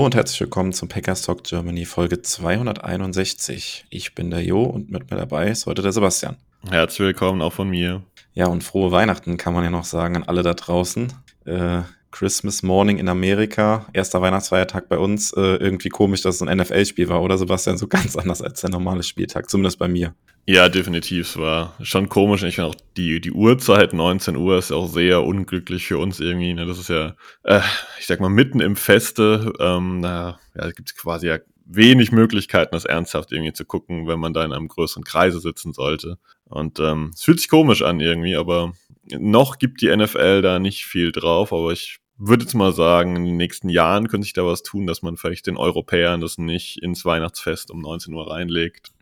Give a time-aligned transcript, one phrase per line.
[0.00, 3.84] Hallo und herzlich willkommen zum Packers Talk Germany Folge 261.
[3.90, 6.38] Ich bin der Jo und mit mir dabei ist heute der Sebastian.
[6.70, 8.02] Herzlich willkommen auch von mir.
[8.32, 11.12] Ja, und frohe Weihnachten kann man ja noch sagen an alle da draußen.
[11.44, 15.32] Äh, Christmas Morning in Amerika, erster Weihnachtsfeiertag bei uns.
[15.32, 17.78] Äh, irgendwie komisch, dass es ein NFL-Spiel war, oder Sebastian?
[17.78, 20.14] So ganz anders als der normale Spieltag, zumindest bei mir.
[20.46, 21.28] Ja, definitiv.
[21.28, 22.42] Es war schon komisch.
[22.42, 26.54] Ich finde auch die, die Uhrzeit, 19 Uhr, ist auch sehr unglücklich für uns irgendwie.
[26.54, 26.66] Ne?
[26.66, 27.60] Das ist ja, äh,
[27.98, 29.52] ich sag mal, mitten im Feste.
[29.60, 34.18] Ähm, na, ja, es gibt quasi ja wenig Möglichkeiten, das ernsthaft irgendwie zu gucken, wenn
[34.18, 36.18] man da in einem größeren Kreise sitzen sollte.
[36.46, 38.72] Und ähm, es fühlt sich komisch an irgendwie, aber
[39.18, 43.24] noch gibt die NFL da nicht viel drauf, aber ich würde jetzt mal sagen, in
[43.24, 46.82] den nächsten Jahren könnte sich da was tun, dass man vielleicht den Europäern das nicht
[46.82, 48.92] ins Weihnachtsfest um 19 Uhr reinlegt.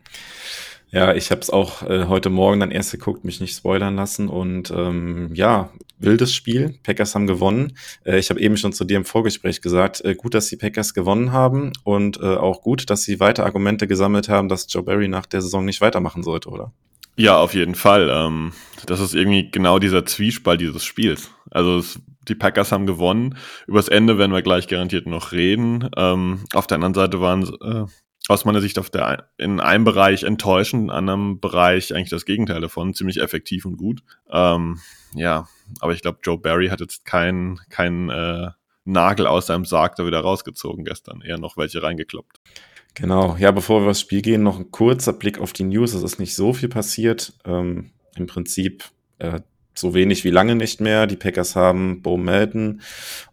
[0.91, 4.27] Ja, ich habe es auch äh, heute Morgen dann erst geguckt, mich nicht spoilern lassen
[4.27, 6.79] und ähm, ja, wildes Spiel.
[6.81, 7.77] Packers haben gewonnen.
[8.05, 10.95] Äh, ich habe eben schon zu dir im Vorgespräch gesagt, äh, gut, dass die Packers
[10.95, 15.07] gewonnen haben und äh, auch gut, dass sie weiter Argumente gesammelt haben, dass Joe Barry
[15.07, 16.71] nach der Saison nicht weitermachen sollte, oder?
[17.17, 18.09] Ja, auf jeden Fall.
[18.09, 18.53] Ähm,
[18.87, 21.29] das ist irgendwie genau dieser Zwiespalt dieses Spiels.
[21.51, 23.37] Also es, die Packers haben gewonnen.
[23.67, 25.89] Übers Ende werden wir gleich garantiert noch reden.
[25.97, 27.85] Ähm, auf der anderen Seite waren äh,
[28.27, 32.25] aus meiner Sicht auf der, in einem Bereich enttäuschend, in einem anderen Bereich eigentlich das
[32.25, 34.01] Gegenteil davon, ziemlich effektiv und gut.
[34.29, 34.79] Ähm,
[35.15, 35.47] ja,
[35.79, 38.51] aber ich glaube, Joe Barry hat jetzt keinen kein, äh,
[38.89, 42.39] Nagel aus seinem Sarg da wieder rausgezogen gestern, eher noch welche reingekloppt.
[42.95, 45.93] Genau, ja, bevor wir aufs Spiel gehen, noch ein kurzer Blick auf die News.
[45.93, 47.33] Es ist nicht so viel passiert.
[47.45, 48.83] Ähm, Im Prinzip
[49.19, 49.41] äh,
[49.79, 51.07] so wenig wie lange nicht mehr.
[51.07, 52.81] Die Packers haben Bo Melton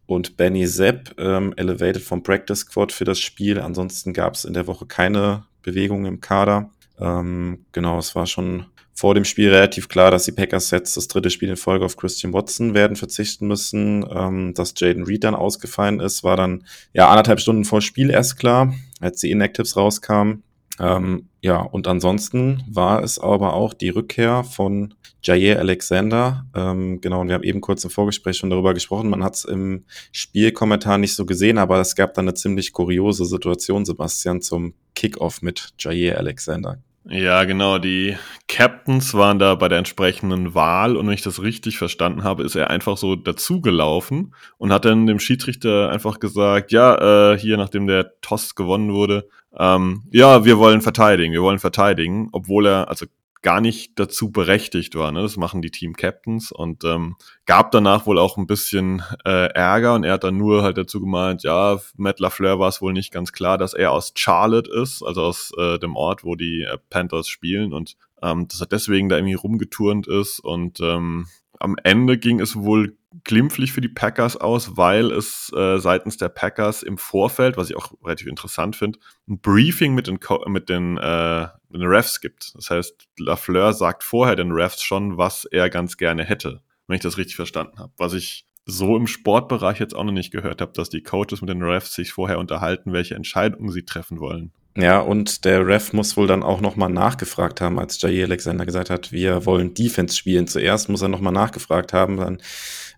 [0.06, 3.60] und Benny Sepp ähm, elevated vom Practice Squad für das Spiel.
[3.60, 6.70] Ansonsten gab es in der Woche keine Bewegung im Kader.
[6.98, 11.06] Ähm, genau, es war schon vor dem Spiel relativ klar, dass die Packers jetzt das
[11.08, 14.06] dritte Spiel in Folge auf Christian Watson werden verzichten müssen.
[14.10, 16.64] Ähm, dass Jaden Reed dann ausgefallen ist, war dann
[16.94, 20.42] ja anderthalb Stunden vor Spiel erst klar, als die Inactives rauskamen.
[20.78, 26.46] Ähm, ja, und ansonsten war es aber auch die Rückkehr von Jair Alexander.
[26.54, 29.10] Ähm, genau, und wir haben eben kurz im Vorgespräch schon darüber gesprochen.
[29.10, 33.24] Man hat es im Spielkommentar nicht so gesehen, aber es gab dann eine ziemlich kuriose
[33.24, 36.78] Situation, Sebastian, zum Kickoff mit Jair Alexander.
[37.08, 37.78] Ja, genau.
[37.78, 38.16] Die
[38.48, 42.56] Captains waren da bei der entsprechenden Wahl und wenn ich das richtig verstanden habe, ist
[42.56, 47.86] er einfach so dazugelaufen und hat dann dem Schiedsrichter einfach gesagt, ja, äh, hier nachdem
[47.86, 53.06] der Toss gewonnen wurde, ähm, ja, wir wollen verteidigen, wir wollen verteidigen, obwohl er, also
[53.42, 55.12] gar nicht dazu berechtigt war.
[55.12, 55.22] Ne?
[55.22, 59.94] Das machen die Team Captains und ähm, gab danach wohl auch ein bisschen äh, Ärger
[59.94, 63.12] und er hat dann nur halt dazu gemeint, ja, Matt LaFleur war es wohl nicht
[63.12, 66.76] ganz klar, dass er aus Charlotte ist, also aus äh, dem Ort, wo die äh,
[66.90, 71.28] Panthers spielen und ähm, dass er deswegen da irgendwie rumgeturnt ist und ähm,
[71.60, 76.28] am Ende ging es wohl glimpflich für die Packers aus, weil es äh, seitens der
[76.28, 80.96] Packers im Vorfeld, was ich auch relativ interessant finde, ein Briefing mit den, mit den,
[80.96, 82.54] äh, den Refs gibt.
[82.54, 87.02] Das heißt, Lafleur sagt vorher den Refs schon, was er ganz gerne hätte, wenn ich
[87.02, 87.92] das richtig verstanden habe.
[87.96, 91.50] Was ich so im Sportbereich jetzt auch noch nicht gehört habe, dass die Coaches mit
[91.50, 94.52] den Refs sich vorher unterhalten, welche Entscheidungen sie treffen wollen.
[94.76, 98.90] Ja, und der Ref muss wohl dann auch nochmal nachgefragt haben, als Jair Alexander gesagt
[98.90, 100.46] hat, wir wollen Defense spielen.
[100.48, 102.42] Zuerst muss er nochmal nachgefragt haben, dann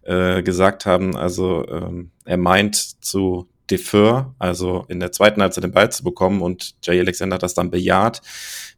[0.09, 5.73] äh, gesagt haben, also ähm, er meint zu defer, also in der zweiten Halbzeit den
[5.73, 8.23] Ball zu bekommen und Jair Alexander hat das dann bejaht.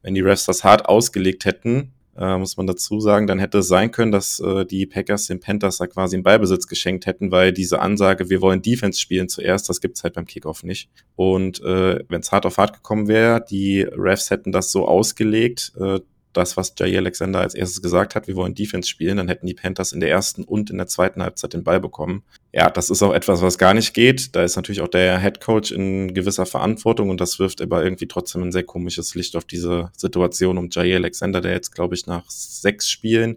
[0.03, 3.69] Wenn die Refs das hart ausgelegt hätten, äh, muss man dazu sagen, dann hätte es
[3.69, 7.53] sein können, dass äh, die Packers den Panthers da quasi im Ballbesitz geschenkt hätten, weil
[7.53, 10.91] diese Ansage, wir wollen Defense spielen zuerst, das gibt's halt beim Kickoff nicht.
[11.15, 15.73] Und äh, wenn es hart auf hart gekommen wäre, die Refs hätten das so ausgelegt,
[15.79, 16.01] äh,
[16.33, 19.55] das, was Jair Alexander als erstes gesagt hat, wir wollen Defense spielen, dann hätten die
[19.55, 22.23] Panthers in der ersten und in der zweiten Halbzeit den Ball bekommen.
[22.53, 24.35] Ja, das ist auch etwas, was gar nicht geht.
[24.35, 28.09] Da ist natürlich auch der Head Coach in gewisser Verantwortung und das wirft aber irgendwie
[28.09, 32.07] trotzdem ein sehr komisches Licht auf diese Situation um Jair Alexander, der jetzt, glaube ich,
[32.07, 33.37] nach sechs Spielen,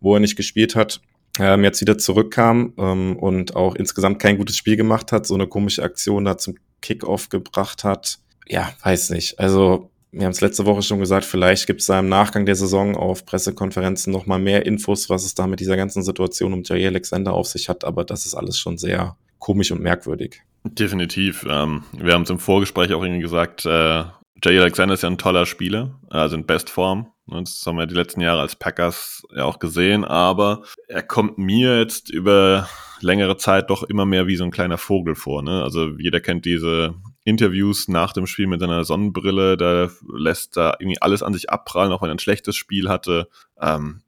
[0.00, 1.00] wo er nicht gespielt hat,
[1.38, 5.46] ähm, jetzt wieder zurückkam ähm, und auch insgesamt kein gutes Spiel gemacht hat, so eine
[5.46, 8.18] komische Aktion da zum Kickoff gebracht hat.
[8.48, 9.38] Ja, weiß nicht.
[9.38, 12.54] Also wir haben es letzte Woche schon gesagt, vielleicht gibt es da im Nachgang der
[12.54, 16.88] Saison auf Pressekonferenzen nochmal mehr Infos, was es da mit dieser ganzen Situation um Jair
[16.88, 20.42] Alexander auf sich hat, aber das ist alles schon sehr komisch und merkwürdig.
[20.64, 21.46] Definitiv.
[21.48, 24.04] Ähm, wir haben es im Vorgespräch auch irgendwie gesagt, äh,
[24.42, 27.08] Jay Alexander ist ja ein toller Spieler, also in Bestform.
[27.26, 31.78] Das haben wir die letzten Jahre als Packers ja auch gesehen, aber er kommt mir
[31.78, 32.68] jetzt über
[33.00, 35.42] längere Zeit doch immer mehr wie so ein kleiner Vogel vor.
[35.42, 35.62] Ne?
[35.62, 36.94] Also jeder kennt diese
[37.26, 41.92] Interviews nach dem Spiel mit seiner Sonnenbrille, da lässt da irgendwie alles an sich abprallen,
[41.92, 43.28] auch wenn er ein schlechtes Spiel hatte.
[43.60, 44.02] Ähm,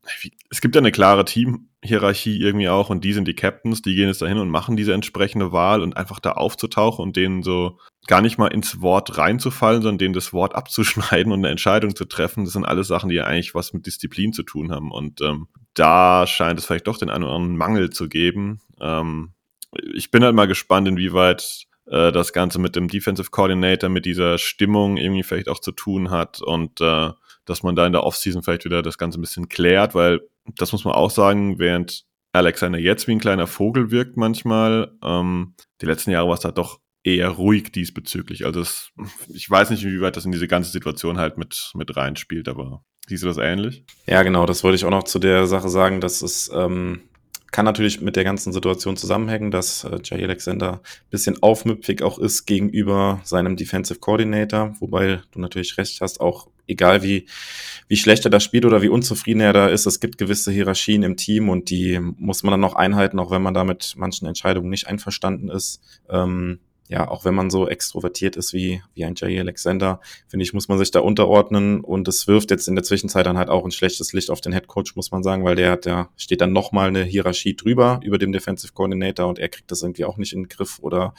[0.50, 4.06] es gibt ja eine klare Teamhierarchie irgendwie auch und die sind die Captains, die gehen
[4.06, 8.22] jetzt dahin und machen diese entsprechende Wahl und einfach da aufzutauchen und denen so gar
[8.22, 12.44] nicht mal ins Wort reinzufallen, sondern denen das Wort abzuschneiden und eine Entscheidung zu treffen,
[12.44, 15.48] das sind alles Sachen, die ja eigentlich was mit Disziplin zu tun haben und ähm,
[15.74, 18.60] da scheint es vielleicht doch den einen oder anderen Mangel zu geben.
[18.80, 19.32] Ähm,
[19.92, 24.38] ich bin halt mal gespannt, inwieweit äh, das Ganze mit dem Defensive Coordinator, mit dieser
[24.38, 27.10] Stimmung irgendwie vielleicht auch zu tun hat und äh,
[27.44, 30.20] dass man da in der Offseason vielleicht wieder das Ganze ein bisschen klärt, weil
[30.56, 35.54] das muss man auch sagen, während Alexander jetzt wie ein kleiner Vogel wirkt manchmal, ähm,
[35.80, 38.44] die letzten Jahre war es da doch eher ruhig diesbezüglich.
[38.44, 38.90] Also es,
[39.28, 43.22] ich weiß nicht, inwieweit das in diese ganze Situation halt mit, mit reinspielt, aber siehst
[43.22, 43.84] du das ähnlich?
[44.06, 47.02] Ja, genau, das wollte ich auch noch zu der Sache sagen, dass es ähm,
[47.50, 52.18] kann natürlich mit der ganzen Situation zusammenhängen, dass äh, Jay Alexander ein bisschen aufmüpfig auch
[52.18, 57.26] ist gegenüber seinem Defensive Coordinator, wobei du natürlich recht hast, auch egal wie,
[57.88, 61.02] wie schlecht er das spielt oder wie unzufrieden er da ist, es gibt gewisse Hierarchien
[61.02, 64.26] im Team und die muss man dann noch einhalten, auch wenn man da mit manchen
[64.26, 65.80] Entscheidungen nicht einverstanden ist.
[66.10, 70.54] Ähm, ja, auch wenn man so extrovertiert ist wie, wie ein Jay Alexander, finde ich,
[70.54, 73.64] muss man sich da unterordnen und es wirft jetzt in der Zwischenzeit dann halt auch
[73.64, 76.40] ein schlechtes Licht auf den Head Coach, muss man sagen, weil der hat, der steht
[76.40, 80.16] dann nochmal eine Hierarchie drüber über dem Defensive Coordinator und er kriegt das irgendwie auch
[80.16, 81.14] nicht in den Griff oder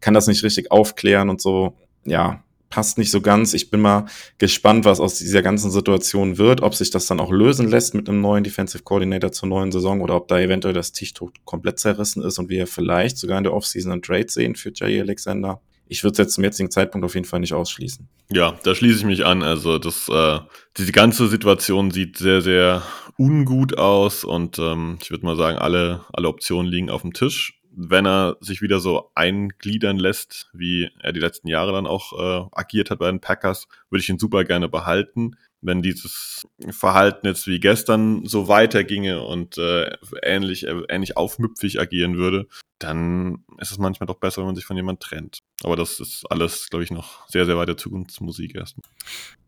[0.00, 1.74] kann das nicht richtig aufklären und so.
[2.04, 2.42] Ja,
[2.72, 3.52] passt nicht so ganz.
[3.52, 4.06] Ich bin mal
[4.38, 8.08] gespannt, was aus dieser ganzen Situation wird, ob sich das dann auch lösen lässt mit
[8.08, 12.22] einem neuen Defensive Coordinator zur neuen Saison oder ob da eventuell das Tischtuch komplett zerrissen
[12.24, 15.60] ist und wir vielleicht sogar in der Offseason einen Trade sehen für Jay Alexander.
[15.86, 18.08] Ich würde es jetzt zum jetzigen Zeitpunkt auf jeden Fall nicht ausschließen.
[18.30, 19.42] Ja, da schließe ich mich an.
[19.42, 20.38] Also das, äh,
[20.78, 22.82] diese ganze Situation sieht sehr, sehr
[23.18, 27.61] ungut aus und ähm, ich würde mal sagen, alle, alle Optionen liegen auf dem Tisch
[27.74, 32.48] wenn er sich wieder so eingliedern lässt, wie er die letzten Jahre dann auch äh,
[32.52, 35.36] agiert hat bei den Packers, würde ich ihn super gerne behalten.
[35.60, 42.16] Wenn dieses Verhalten jetzt wie gestern so weiterginge und äh, ähnlich, äh, ähnlich aufmüpfig agieren
[42.16, 42.48] würde,
[42.80, 45.38] dann ist es manchmal doch besser, wenn man sich von jemand trennt.
[45.62, 48.88] Aber das ist alles, glaube ich, noch sehr, sehr weite Zukunftsmusik erstmal.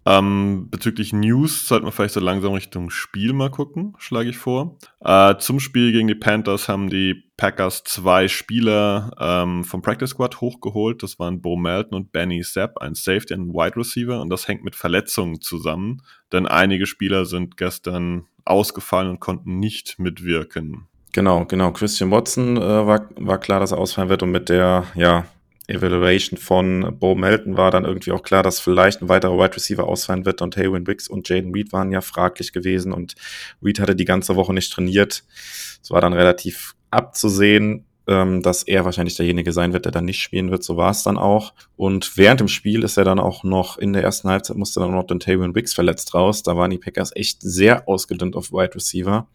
[0.06, 4.78] Ähm, bezüglich News sollten wir vielleicht so langsam Richtung Spiel mal gucken, schlage ich vor.
[5.00, 10.40] Äh, zum Spiel gegen die Panthers haben die Packers zwei Spieler ähm, vom Practice Squad
[10.40, 11.02] hochgeholt.
[11.02, 14.20] Das waren Bo Melton und Benny Sepp, ein Safety und ein Wide Receiver.
[14.20, 16.02] Und das hängt mit Verletzungen zusammen,
[16.32, 20.86] denn einige Spieler sind gestern ausgefallen und konnten nicht mitwirken.
[21.12, 21.72] Genau, genau.
[21.72, 25.26] Christian Watson äh, war, war klar, dass er ausfallen wird und mit der, ja,
[25.66, 29.84] Evaluation von Bo Melton war dann irgendwie auch klar, dass vielleicht ein weiterer Wide Receiver
[29.84, 33.14] ausfallen wird und Haywin Wicks und Jaden Reed waren ja fraglich gewesen und
[33.62, 35.24] Reed hatte die ganze Woche nicht trainiert.
[35.82, 40.20] Es war dann relativ abzusehen, ähm, dass er wahrscheinlich derjenige sein wird, der dann nicht
[40.20, 40.62] spielen wird.
[40.62, 41.54] So war es dann auch.
[41.76, 44.92] Und während dem Spiel ist er dann auch noch in der ersten Halbzeit musste dann
[44.92, 46.42] noch den Taywin Wicks verletzt raus.
[46.42, 49.26] Da waren die Packers echt sehr ausgedünnt auf Wide Receiver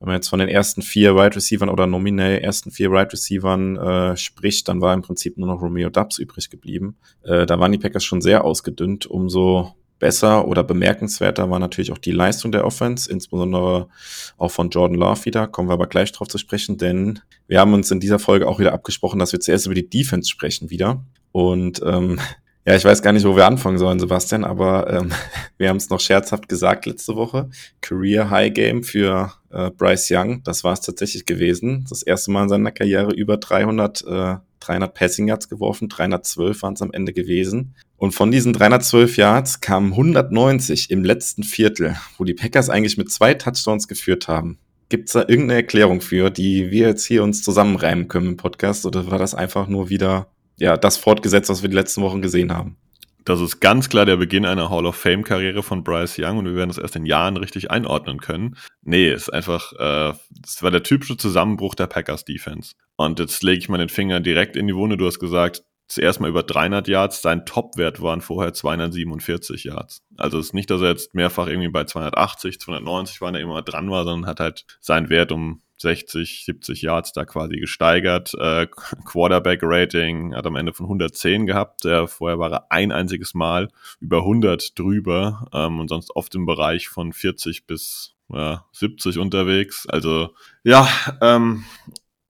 [0.00, 3.76] wenn man jetzt von den ersten vier Wide Receivern oder nominell ersten vier Wide Receivern
[3.76, 6.96] äh, spricht, dann war im Prinzip nur noch Romeo Dubs übrig geblieben.
[7.22, 9.06] Äh, da waren die Packers schon sehr ausgedünnt.
[9.06, 13.88] Umso besser oder bemerkenswerter war natürlich auch die Leistung der Offense, insbesondere
[14.36, 15.46] auch von Jordan Love wieder.
[15.46, 18.58] Kommen wir aber gleich drauf zu sprechen, denn wir haben uns in dieser Folge auch
[18.58, 21.04] wieder abgesprochen, dass wir zuerst über die Defense sprechen wieder.
[21.30, 22.18] Und ähm,
[22.66, 25.12] ja, ich weiß gar nicht, wo wir anfangen sollen, Sebastian, aber ähm,
[25.58, 27.48] wir haben es noch scherzhaft gesagt letzte Woche.
[27.80, 31.86] Career High Game für äh, Bryce Young, das war es tatsächlich gewesen.
[31.88, 36.74] Das erste Mal in seiner Karriere über 300, äh, 300 Passing Yards geworfen, 312 waren
[36.74, 37.74] es am Ende gewesen.
[38.00, 43.10] Und von diesen 312 Yards kamen 190 im letzten Viertel, wo die Packers eigentlich mit
[43.10, 44.58] zwei Touchdowns geführt haben.
[44.88, 48.86] Gibt es da irgendeine Erklärung für, die wir jetzt hier uns zusammenreimen können im Podcast,
[48.86, 52.54] oder war das einfach nur wieder ja, das fortgesetzt, was wir die letzten Wochen gesehen
[52.54, 52.78] haben.
[53.26, 56.56] Das ist ganz klar der Beginn einer Hall of Fame-Karriere von Bryce Young und wir
[56.56, 58.56] werden das erst in Jahren richtig einordnen können.
[58.80, 62.72] Nee, ist einfach, äh, das war der typische Zusammenbruch der Packers Defense.
[62.96, 64.96] Und jetzt lege ich mal den Finger direkt in die Wunde.
[64.96, 67.20] Du hast gesagt, zuerst mal über 300 Yards.
[67.20, 70.02] Sein Topwert waren vorher 247 Yards.
[70.16, 73.62] Also es ist nicht, dass er jetzt mehrfach irgendwie bei 280, 290 waren, er immer
[73.62, 78.34] dran war, sondern hat halt seinen Wert um 60, 70 Yards da quasi gesteigert.
[78.34, 78.66] Äh,
[79.04, 81.84] Quarterback-Rating hat am Ende von 110 gehabt.
[81.84, 83.68] Äh, vorher war er ein einziges Mal
[83.98, 89.86] über 100 drüber ähm, und sonst oft im Bereich von 40 bis ja, 70 unterwegs.
[89.88, 90.86] Also ja,
[91.20, 91.64] ähm,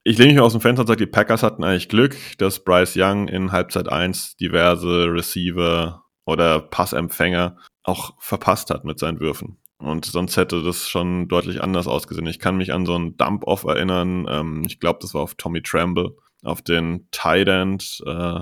[0.02, 2.96] ich lehne mich aus dem Fenster und sage, die Packers hatten eigentlich Glück, dass Bryce
[2.96, 9.58] Young in Halbzeit 1 diverse Receiver oder Passempfänger auch verpasst hat mit seinen Würfen.
[9.78, 12.26] Und sonst hätte das schon deutlich anders ausgesehen.
[12.26, 14.26] Ich kann mich an so einen Dump-Off erinnern.
[14.28, 18.02] Ähm, ich glaube, das war auf Tommy Tremble, auf den Tight End.
[18.06, 18.40] Äh,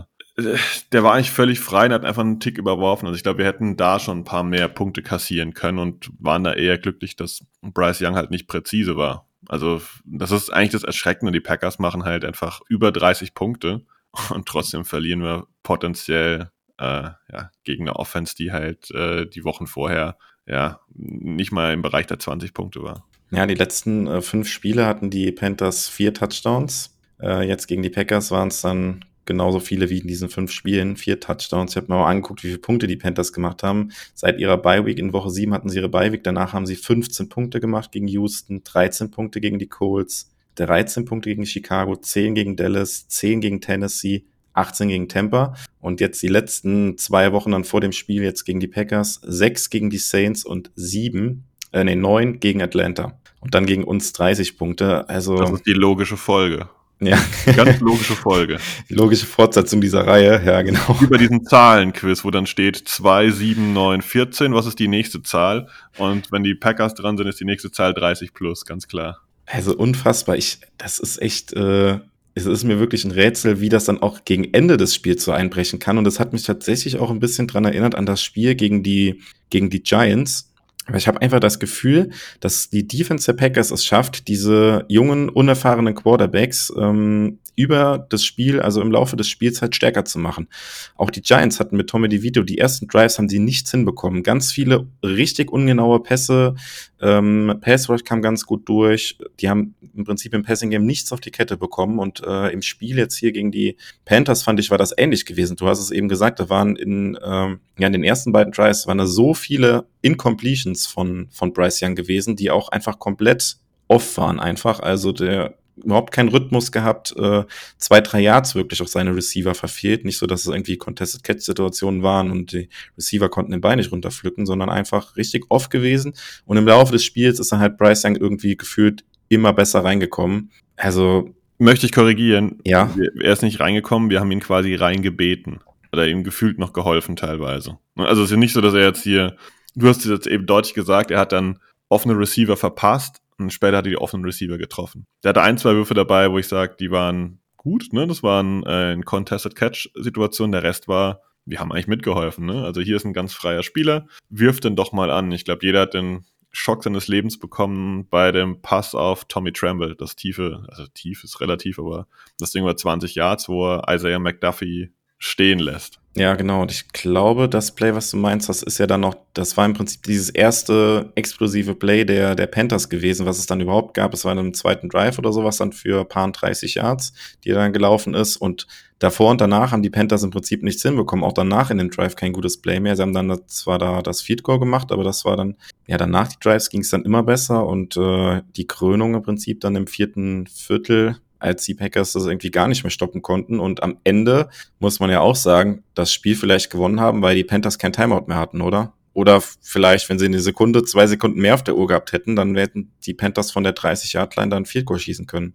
[0.93, 3.07] der war eigentlich völlig frei und hat einfach einen Tick überworfen.
[3.07, 6.45] Also ich glaube, wir hätten da schon ein paar mehr Punkte kassieren können und waren
[6.45, 9.28] da eher glücklich, dass Bryce Young halt nicht präzise war.
[9.49, 11.33] Also das ist eigentlich das Erschreckende.
[11.33, 13.85] Die Packers machen halt einfach über 30 Punkte
[14.31, 19.67] und trotzdem verlieren wir potenziell äh, ja, gegen eine Offense, die halt äh, die Wochen
[19.67, 23.05] vorher ja nicht mal im Bereich der 20 Punkte war.
[23.31, 26.97] Ja, die letzten äh, fünf Spiele hatten die Panthers vier Touchdowns.
[27.21, 30.97] Äh, jetzt gegen die Packers waren es dann genauso viele wie in diesen fünf Spielen,
[30.97, 31.71] vier Touchdowns.
[31.71, 33.93] Ich habe mir mal angeguckt, wie viele Punkte die Panthers gemacht haben.
[34.15, 37.61] Seit ihrer Bye-Week in Woche 7 hatten sie ihre Bye-Week, danach haben sie 15 Punkte
[37.61, 43.07] gemacht gegen Houston, 13 Punkte gegen die Colts, 13 Punkte gegen Chicago, 10 gegen Dallas,
[43.07, 47.93] 10 gegen Tennessee, 18 gegen Tampa und jetzt die letzten zwei Wochen dann vor dem
[47.93, 52.61] Spiel jetzt gegen die Packers, 6 gegen die Saints und 7, äh, nee, 9 gegen
[52.61, 53.19] Atlanta.
[53.41, 55.09] Und dann gegen uns 30 Punkte.
[55.09, 56.69] Also, das ist die logische Folge.
[57.01, 57.19] Ja.
[57.57, 58.59] Ganz logische Folge.
[58.89, 60.97] Die logische Fortsetzung dieser Reihe, ja, genau.
[61.01, 65.69] Über diesen Zahlenquiz, wo dann steht 2, 7, 9, 14, was ist die nächste Zahl?
[65.97, 69.21] Und wenn die Packers dran sind, ist die nächste Zahl 30 plus, ganz klar.
[69.47, 70.37] Also unfassbar.
[70.37, 71.99] Ich, das ist echt, äh,
[72.35, 75.33] es ist mir wirklich ein Rätsel, wie das dann auch gegen Ende des Spiels so
[75.33, 75.99] einbrechen kann.
[75.99, 79.23] Und das hat mich tatsächlich auch ein bisschen dran erinnert an das Spiel gegen die,
[79.51, 80.48] gegen die Giants,
[80.89, 85.29] aber ich habe einfach das Gefühl, dass die Defense der Packers es schafft, diese jungen,
[85.29, 90.47] unerfahrenen Quarterbacks ähm, über das Spiel, also im Laufe des Spiels halt stärker zu machen.
[90.95, 94.23] Auch die Giants hatten mit Tommy DeVito die ersten Drives haben sie nichts hinbekommen.
[94.23, 96.55] Ganz viele richtig ungenaue Pässe,
[97.01, 99.19] ähm, Pass Rush kam ganz gut durch.
[99.41, 102.63] Die haben im Prinzip im Passing Game nichts auf die Kette bekommen und äh, im
[102.63, 105.57] Spiel jetzt hier gegen die Panthers fand ich war das ähnlich gewesen.
[105.57, 108.87] Du hast es eben gesagt, da waren in ähm, ja in den ersten beiden Drives
[108.87, 113.57] waren da so viele Incompletions von von Bryce Young gewesen, die auch einfach komplett
[113.89, 114.79] off waren einfach.
[114.79, 117.45] Also der überhaupt keinen Rhythmus gehabt, äh,
[117.77, 120.05] zwei, drei Yards wirklich auf seine Receiver verfehlt.
[120.05, 123.93] Nicht so, dass es irgendwie Contested Catch-Situationen waren und die Receiver konnten den Bein nicht
[123.93, 126.13] runterpflücken, sondern einfach richtig off gewesen.
[126.45, 130.51] Und im Laufe des Spiels ist dann halt Bryce Young irgendwie gefühlt immer besser reingekommen.
[130.77, 131.35] Also.
[131.61, 132.61] Möchte ich korrigieren.
[132.65, 132.95] Ja.
[133.21, 135.59] Er ist nicht reingekommen, wir haben ihn quasi reingebeten.
[135.93, 137.79] Oder ihm gefühlt noch geholfen teilweise.
[137.97, 139.37] Also es ist ja nicht so, dass er jetzt hier,
[139.75, 141.59] du hast es jetzt eben deutlich gesagt, er hat dann
[141.89, 145.07] offene Receiver verpasst, und später hat er die offenen Receiver getroffen.
[145.23, 148.07] Der hatte ein, zwei Würfe dabei, wo ich sage, die waren gut, ne?
[148.07, 150.53] Das waren äh, in Contested Catch-Situationen.
[150.53, 152.65] Der Rest war, wir haben eigentlich mitgeholfen, ne?
[152.65, 155.31] Also hier ist ein ganz freier Spieler, wirft den doch mal an.
[155.33, 159.95] Ich glaube, jeder hat den Schock seines Lebens bekommen bei dem Pass auf Tommy Tremble.
[159.95, 162.07] Das tiefe, also tief ist relativ, aber
[162.39, 166.01] das Ding war 20 Yards, wo er Isaiah McDuffie stehen lässt.
[166.19, 166.63] Ja, genau.
[166.63, 169.65] Und ich glaube, das Play, was du meinst, das ist ja dann noch, das war
[169.65, 174.13] im Prinzip dieses erste explosive Play der, der Panthers gewesen, was es dann überhaupt gab.
[174.15, 177.13] Es war in einem zweiten Drive oder sowas dann für paar 30 Yards,
[177.45, 178.37] die dann gelaufen ist.
[178.37, 178.67] Und
[178.99, 181.25] davor und danach haben die Panthers im Prinzip nichts hinbekommen.
[181.25, 182.97] Auch danach in dem Drive kein gutes Play mehr.
[182.97, 185.57] Sie haben dann zwar da das Feed Goal gemacht, aber das war dann,
[185.87, 189.61] ja, danach die Drives ging es dann immer besser und äh, die Krönung im Prinzip
[189.61, 193.61] dann im vierten Viertel als die Packers das irgendwie gar nicht mehr stoppen konnten.
[193.61, 197.45] Und am Ende muss man ja auch sagen, das Spiel vielleicht gewonnen haben, weil die
[197.45, 198.95] Panthers kein Timeout mehr hatten, oder?
[199.13, 202.55] Oder vielleicht, wenn sie eine Sekunde, zwei Sekunden mehr auf der Uhr gehabt hätten, dann
[202.57, 205.55] hätten die Panthers von der 30-Yard-Line dann Field Goal schießen können.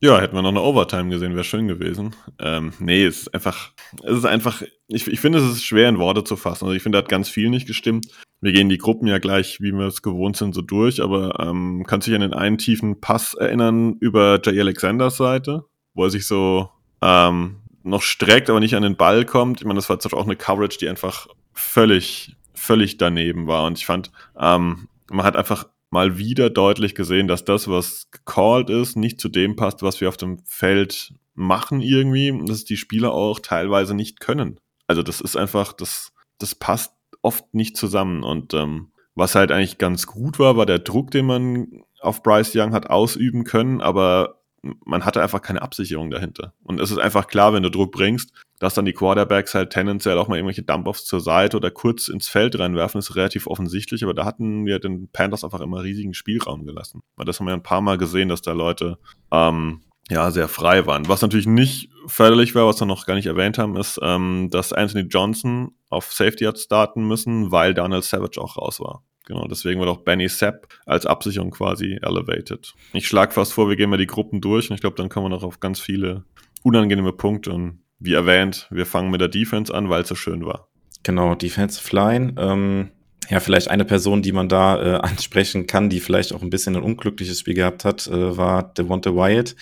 [0.00, 2.14] Ja, hätten wir noch eine Overtime gesehen, wäre schön gewesen.
[2.38, 5.98] Ähm, nee, es ist einfach, es ist einfach, ich, ich finde, es ist schwer in
[5.98, 6.66] Worte zu fassen.
[6.66, 8.08] Also ich finde, da hat ganz viel nicht gestimmt.
[8.40, 11.84] Wir gehen die Gruppen ja gleich, wie wir es gewohnt sind, so durch, aber ähm,
[11.86, 15.64] kannst du dich an den einen tiefen Pass erinnern über Jay Alexanders Seite,
[15.94, 16.68] wo er sich so
[17.00, 19.60] ähm, noch streckt, aber nicht an den Ball kommt.
[19.60, 23.66] Ich meine, das war Beispiel auch eine Coverage, die einfach völlig, völlig daneben war.
[23.66, 28.68] Und ich fand, ähm, man hat einfach mal wieder deutlich gesehen, dass das, was gecallt
[28.68, 33.12] ist, nicht zu dem passt, was wir auf dem Feld machen irgendwie, dass die Spieler
[33.12, 34.58] auch teilweise nicht können.
[34.86, 36.92] Also das ist einfach, das, das passt
[37.24, 38.22] oft nicht zusammen.
[38.22, 42.54] Und ähm, was halt eigentlich ganz gut war, war der Druck, den man auf Bryce
[42.54, 44.40] Young hat ausüben können, aber
[44.84, 46.54] man hatte einfach keine Absicherung dahinter.
[46.62, 50.16] Und es ist einfach klar, wenn du Druck bringst, dass dann die Quarterbacks halt tendenziell
[50.16, 54.14] auch mal irgendwelche Dump-Offs zur Seite oder kurz ins Feld reinwerfen, ist relativ offensichtlich, aber
[54.14, 57.02] da hatten wir den Panthers einfach immer riesigen Spielraum gelassen.
[57.16, 58.98] Weil das haben wir ein paar Mal gesehen, dass da Leute
[59.30, 61.08] ähm, ja sehr frei waren.
[61.08, 64.72] Was natürlich nicht förderlich war, was wir noch gar nicht erwähnt haben, ist, ähm, dass
[64.72, 69.02] Anthony Johnson auf Safety hat starten müssen, weil Donald Savage auch raus war.
[69.26, 72.74] Genau, deswegen wird auch Benny Sepp als Absicherung quasi elevated.
[72.92, 75.26] Ich schlage fast vor, wir gehen mal die Gruppen durch und ich glaube, dann kommen
[75.26, 76.24] wir noch auf ganz viele
[76.62, 77.52] unangenehme Punkte.
[77.52, 80.68] Und wie erwähnt, wir fangen mit der Defense an, weil es so schön war.
[81.04, 82.34] Genau, Defensive Line.
[82.36, 82.90] Ähm,
[83.30, 86.76] ja, vielleicht eine Person, die man da äh, ansprechen kann, die vielleicht auch ein bisschen
[86.76, 89.56] ein unglückliches Spiel gehabt hat, äh, war Devonta Wyatt.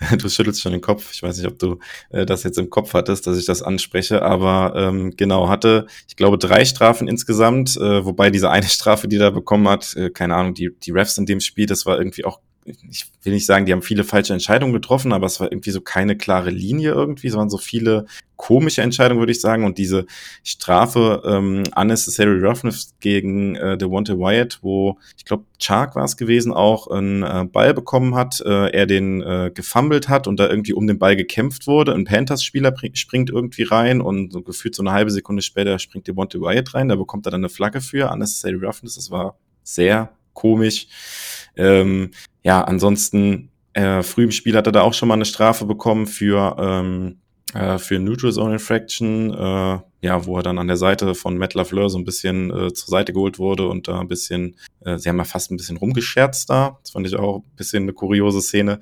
[0.18, 1.12] du schüttelst schon den Kopf.
[1.12, 1.78] Ich weiß nicht, ob du
[2.10, 6.16] äh, das jetzt im Kopf hattest, dass ich das anspreche, aber ähm, genau, hatte, ich
[6.16, 10.36] glaube, drei Strafen insgesamt, äh, wobei diese eine Strafe, die er bekommen hat, äh, keine
[10.36, 12.40] Ahnung, die, die Refs in dem Spiel, das war irgendwie auch
[12.90, 15.80] ich will nicht sagen, die haben viele falsche Entscheidungen getroffen, aber es war irgendwie so
[15.80, 17.28] keine klare Linie irgendwie.
[17.28, 18.06] Es waren so viele
[18.36, 19.64] komische Entscheidungen, würde ich sagen.
[19.64, 20.06] Und diese
[20.44, 26.52] Strafe ähm, Unnecessary Roughness gegen äh, Devonta Wyatt, wo ich glaube, Chark war es gewesen,
[26.52, 30.72] auch einen äh, Ball bekommen hat, äh, er den äh, gefummelt hat und da irgendwie
[30.72, 31.94] um den Ball gekämpft wurde.
[31.94, 36.38] Ein Panthers-Spieler springt irgendwie rein und so gefühlt so eine halbe Sekunde später springt Devonta
[36.38, 36.88] Wyatt rein.
[36.88, 38.94] Da bekommt er dann eine Flagge für Unnecessary Roughness.
[38.94, 40.86] Das war sehr komisch.
[41.56, 45.64] Ähm, ja, ansonsten äh, früh im Spiel hat er da auch schon mal eine Strafe
[45.64, 47.18] bekommen für ähm,
[47.54, 51.54] äh, für Neutral Zone Infraction, äh, ja, wo er dann an der Seite von Matt
[51.54, 55.08] LaFleur so ein bisschen äh, zur Seite geholt wurde und da ein bisschen, äh, sie
[55.08, 56.78] haben ja fast ein bisschen rumgescherzt da.
[56.82, 58.80] Das fand ich auch ein bisschen eine kuriose Szene.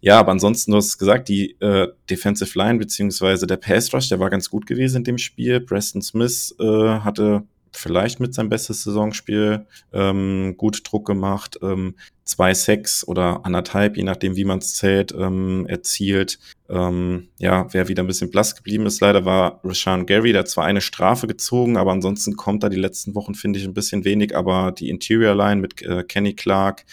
[0.00, 4.18] Ja, aber ansonsten, du hast gesagt, die äh, Defensive Line beziehungsweise der Pass Rush, der
[4.18, 5.60] war ganz gut gewesen in dem Spiel.
[5.60, 11.94] Preston Smith äh, hatte vielleicht mit seinem bestes Saisonspiel ähm, gut Druck gemacht, ähm,
[12.30, 16.38] zwei Sacks oder anderthalb, je nachdem wie man es zählt, ähm, erzielt.
[16.68, 20.48] Ähm, ja, wer wieder ein bisschen blass geblieben ist, leider war Rashawn Gary, der hat
[20.48, 24.04] zwar eine Strafe gezogen, aber ansonsten kommt da die letzten Wochen, finde ich, ein bisschen
[24.04, 26.84] wenig, aber die Interior Line mit äh, Kenny Clark,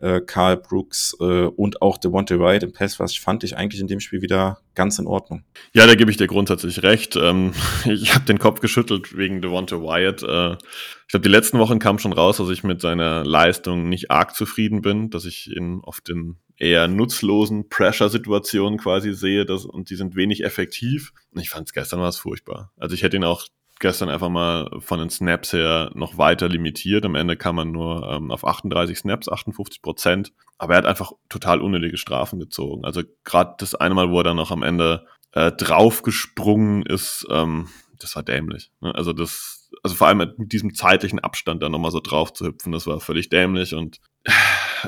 [0.00, 3.86] äh, Carl Brooks äh, und auch Devontae Wright im Pass was fand ich eigentlich in
[3.86, 5.44] dem Spiel wieder ganz in Ordnung.
[5.74, 7.14] Ja, da gebe ich dir grundsätzlich recht.
[7.14, 7.52] Ähm,
[7.84, 10.22] ich habe den Kopf geschüttelt wegen Devontae Wyatt.
[10.22, 14.10] Äh, ich glaube, die letzten Wochen kam schon raus, dass ich mit seiner Leistung nicht
[14.10, 19.90] arg zufrieden bin, dass ich ihn oft in eher nutzlosen Pressure-Situationen quasi sehe das, und
[19.90, 21.12] die sind wenig effektiv.
[21.34, 22.72] Und ich fand es gestern war es furchtbar.
[22.76, 23.46] Also ich hätte ihn auch
[23.80, 27.04] gestern einfach mal von den Snaps her noch weiter limitiert.
[27.06, 30.32] Am Ende kam man nur ähm, auf 38 Snaps, 58 Prozent.
[30.58, 32.84] Aber er hat einfach total unnötige Strafen gezogen.
[32.84, 37.68] Also gerade das eine Mal, wo er dann noch am Ende äh, draufgesprungen ist, ähm,
[37.98, 38.70] das war dämlich.
[38.80, 38.94] Ne?
[38.94, 42.72] Also das, also vor allem mit diesem zeitlichen Abstand da nochmal so drauf zu hüpfen,
[42.72, 44.00] das war völlig dämlich und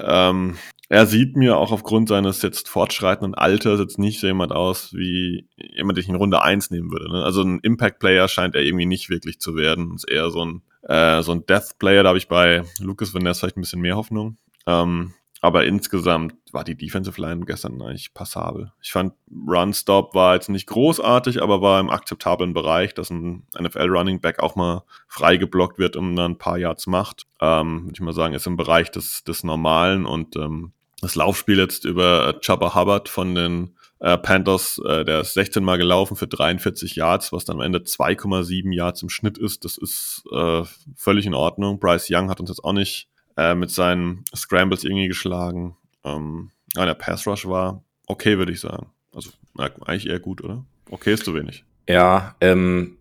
[0.02, 0.56] ähm,
[0.88, 5.48] er sieht mir auch aufgrund seines jetzt fortschreitenden Alters jetzt nicht so jemand aus, wie
[5.56, 7.10] jemand, den ich in Runde eins nehmen würde.
[7.10, 7.24] Ne?
[7.24, 9.94] Also ein Impact-Player scheint er irgendwie nicht wirklich zu werden.
[9.94, 13.40] Ist eher so ein, äh, so ein Death-Player, da habe ich bei Lucas Van Ness
[13.40, 14.36] vielleicht ein bisschen mehr Hoffnung.
[14.66, 18.72] Ähm, aber insgesamt war die Defensive Line gestern eigentlich passabel.
[18.80, 23.44] Ich fand Run Stop war jetzt nicht großartig, aber war im akzeptablen Bereich, dass ein
[23.58, 27.26] NFL Running Back auch mal frei geblockt wird und dann ein paar Yards macht.
[27.40, 31.58] Ähm, würde ich mal sagen, ist im Bereich des, des Normalen und ähm, das Laufspiel
[31.58, 36.16] jetzt über äh, Chubba Hubbard von den äh, Panthers, äh, der ist 16 Mal gelaufen
[36.16, 39.64] für 43 Yards, was dann am Ende 2,7 Yards im Schnitt ist.
[39.64, 40.62] Das ist äh,
[40.94, 41.80] völlig in Ordnung.
[41.80, 43.08] Bryce Young hat uns jetzt auch nicht
[43.42, 45.76] äh, mit seinen Scrambles irgendwie geschlagen.
[46.04, 48.86] Ähm, ja, der Pass Rush war okay, würde ich sagen.
[49.14, 50.64] Also eigentlich eher gut, oder?
[50.90, 51.64] Okay ist zu wenig.
[51.88, 52.96] Ja, ähm,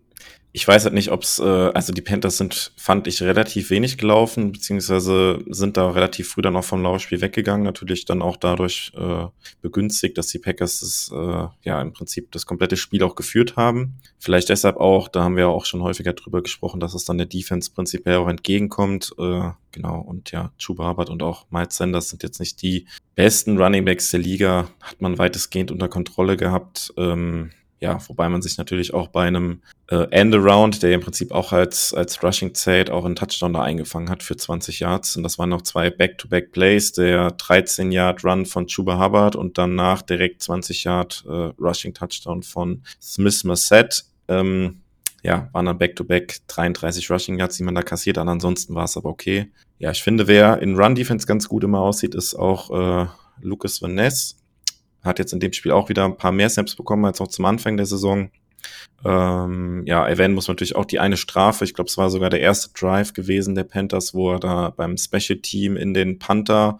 [0.54, 3.96] ich weiß halt nicht, ob es, äh, also die Panthers sind, fand ich, relativ wenig
[3.96, 7.64] gelaufen, beziehungsweise sind da relativ früh dann auch vom Laufspiel weggegangen.
[7.64, 9.26] Natürlich dann auch dadurch äh,
[9.62, 13.94] begünstigt, dass die Packers das, äh, ja im Prinzip das komplette Spiel auch geführt haben.
[14.18, 17.26] Vielleicht deshalb auch, da haben wir auch schon häufiger drüber gesprochen, dass es dann der
[17.26, 19.14] Defense prinzipiell auch entgegenkommt.
[19.18, 23.56] Äh, genau, und ja, Chuba Hubbard und auch Miles Sanders sind jetzt nicht die besten
[23.56, 26.92] Running Backs der Liga, hat man weitestgehend unter Kontrolle gehabt.
[26.98, 27.52] Ähm,
[27.82, 31.92] ja, wobei man sich natürlich auch bei einem äh, End-Around, der im Prinzip auch als,
[31.92, 35.16] als Rushing zählt, auch einen Touchdown da eingefangen hat für 20 Yards.
[35.16, 41.24] Und das waren noch zwei Back-to-Back-Plays, der 13-Yard-Run von Chuba Hubbard und danach direkt 20-Yard
[41.26, 44.04] äh, Rushing-Touchdown von Smith Massett.
[44.28, 44.82] Ähm,
[45.24, 48.28] ja, waren dann Back-to-Back 33 Rushing Yards, die man da kassiert hat.
[48.28, 49.50] Ansonsten war es aber okay.
[49.80, 53.06] Ja, ich finde, wer in Run-Defense ganz gut immer aussieht, ist auch äh,
[53.40, 54.36] Lucas Van Ness
[55.02, 57.44] hat jetzt in dem Spiel auch wieder ein paar mehr Snaps bekommen als noch zum
[57.44, 58.30] Anfang der Saison.
[59.04, 61.64] Ähm, ja, erwähnen muss man natürlich auch die eine Strafe.
[61.64, 64.96] Ich glaube, es war sogar der erste Drive gewesen der Panthers, wo er da beim
[64.96, 66.78] Special Team in den Panther,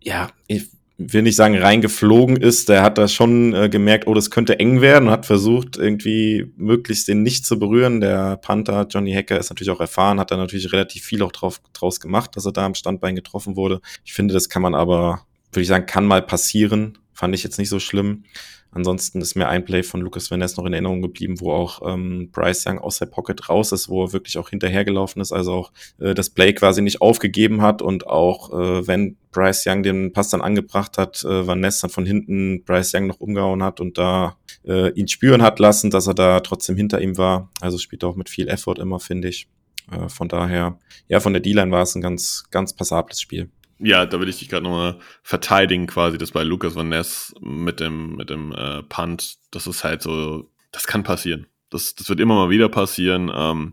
[0.00, 0.68] ja, ich
[1.00, 2.68] will nicht sagen reingeflogen ist.
[2.68, 6.52] Der hat da schon äh, gemerkt, oh, das könnte eng werden und hat versucht, irgendwie
[6.56, 8.00] möglichst den nicht zu berühren.
[8.00, 11.60] Der Panther, Johnny Hacker, ist natürlich auch erfahren, hat da natürlich relativ viel auch drauf,
[11.72, 13.80] draus gemacht, dass er da am Standbein getroffen wurde.
[14.04, 16.98] Ich finde, das kann man aber, würde ich sagen, kann mal passieren.
[17.20, 18.24] Fand ich jetzt nicht so schlimm.
[18.70, 22.30] Ansonsten ist mir ein Play von Lucas Van noch in Erinnerung geblieben, wo auch ähm,
[22.32, 25.72] Bryce Young aus der Pocket raus ist, wo er wirklich auch hinterhergelaufen ist, also auch
[25.98, 30.30] äh, das Play quasi nicht aufgegeben hat und auch äh, wenn Bryce Young den Pass
[30.30, 34.38] dann angebracht hat, äh, Van dann von hinten Bryce Young noch umgehauen hat und da
[34.66, 37.50] äh, ihn spüren hat lassen, dass er da trotzdem hinter ihm war.
[37.60, 39.46] Also spielt auch mit viel Effort immer, finde ich.
[39.92, 43.50] Äh, von daher, ja, von der D-Line war es ein ganz, ganz passables Spiel.
[43.82, 47.80] Ja, da will ich dich gerade nochmal verteidigen, quasi, das bei Lucas Van Ness mit
[47.80, 51.46] dem, mit dem äh, Punt, das ist halt so, das kann passieren.
[51.70, 53.30] Das, das wird immer mal wieder passieren.
[53.34, 53.72] Ähm,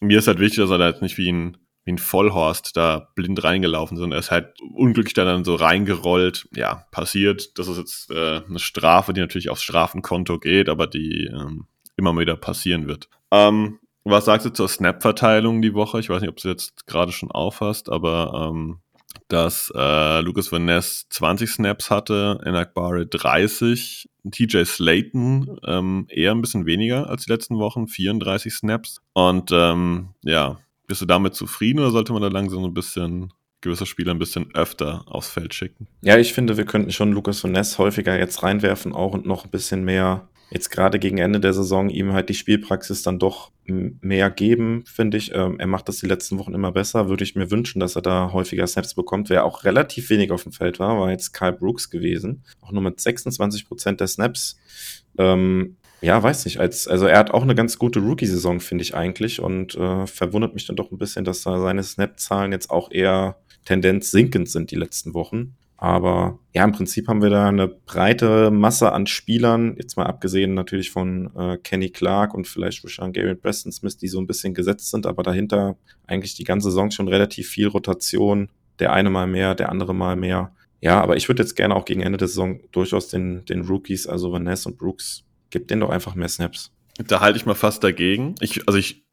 [0.00, 3.08] mir ist halt wichtig, dass er da jetzt nicht wie ein, wie ein Vollhorst da
[3.14, 6.48] blind reingelaufen ist, sondern er ist halt unglücklich da dann so reingerollt.
[6.54, 7.58] Ja, passiert.
[7.58, 11.66] Das ist jetzt äh, eine Strafe, die natürlich aufs Strafenkonto geht, aber die ähm,
[11.96, 13.08] immer mal wieder passieren wird.
[13.30, 15.98] Ähm, was sagst du zur Snap-Verteilung die Woche?
[15.98, 18.78] Ich weiß nicht, ob du jetzt gerade schon aufhast, aber ähm,
[19.28, 26.32] dass äh, Lucas Van Ness 20 Snaps hatte, Enak Barre 30, TJ Slayton ähm, eher
[26.32, 29.00] ein bisschen weniger als die letzten Wochen, 34 Snaps.
[29.12, 33.86] Und ähm, ja, bist du damit zufrieden oder sollte man da langsam ein bisschen gewisse
[33.86, 35.88] Spieler ein bisschen öfter aufs Feld schicken?
[36.02, 39.44] Ja, ich finde, wir könnten schon Lucas Van Ness häufiger jetzt reinwerfen auch und noch
[39.44, 43.50] ein bisschen mehr jetzt gerade gegen Ende der Saison ihm halt die Spielpraxis dann doch
[43.64, 45.34] mehr geben, finde ich.
[45.34, 47.08] Ähm, er macht das die letzten Wochen immer besser.
[47.08, 49.28] Würde ich mir wünschen, dass er da häufiger Snaps bekommt.
[49.28, 52.44] Wer auch relativ wenig auf dem Feld war, war jetzt Kyle Brooks gewesen.
[52.60, 54.58] Auch nur mit 26 Prozent der Snaps.
[55.18, 56.60] Ähm, ja, weiß nicht.
[56.60, 59.40] Als, also er hat auch eine ganz gute Rookie-Saison, finde ich eigentlich.
[59.40, 63.36] Und äh, verwundert mich dann doch ein bisschen, dass da seine Snap-Zahlen jetzt auch eher
[63.64, 65.56] Tendenz sinkend sind die letzten Wochen.
[65.78, 70.54] Aber ja, im Prinzip haben wir da eine breite Masse an Spielern, jetzt mal abgesehen
[70.54, 74.54] natürlich von äh, Kenny Clark und vielleicht Rashan Gary Preston Smith, die so ein bisschen
[74.54, 78.48] gesetzt sind, aber dahinter eigentlich die ganze Saison schon relativ viel Rotation.
[78.78, 80.54] Der eine mal mehr, der andere mal mehr.
[80.80, 84.06] Ja, aber ich würde jetzt gerne auch gegen Ende der Saison durchaus den, den Rookies,
[84.06, 86.72] also Vanessa und Brooks, gib denen doch einfach mehr Snaps.
[86.98, 88.34] Da halte ich mal fast dagegen.
[88.40, 89.06] Ich, also ich,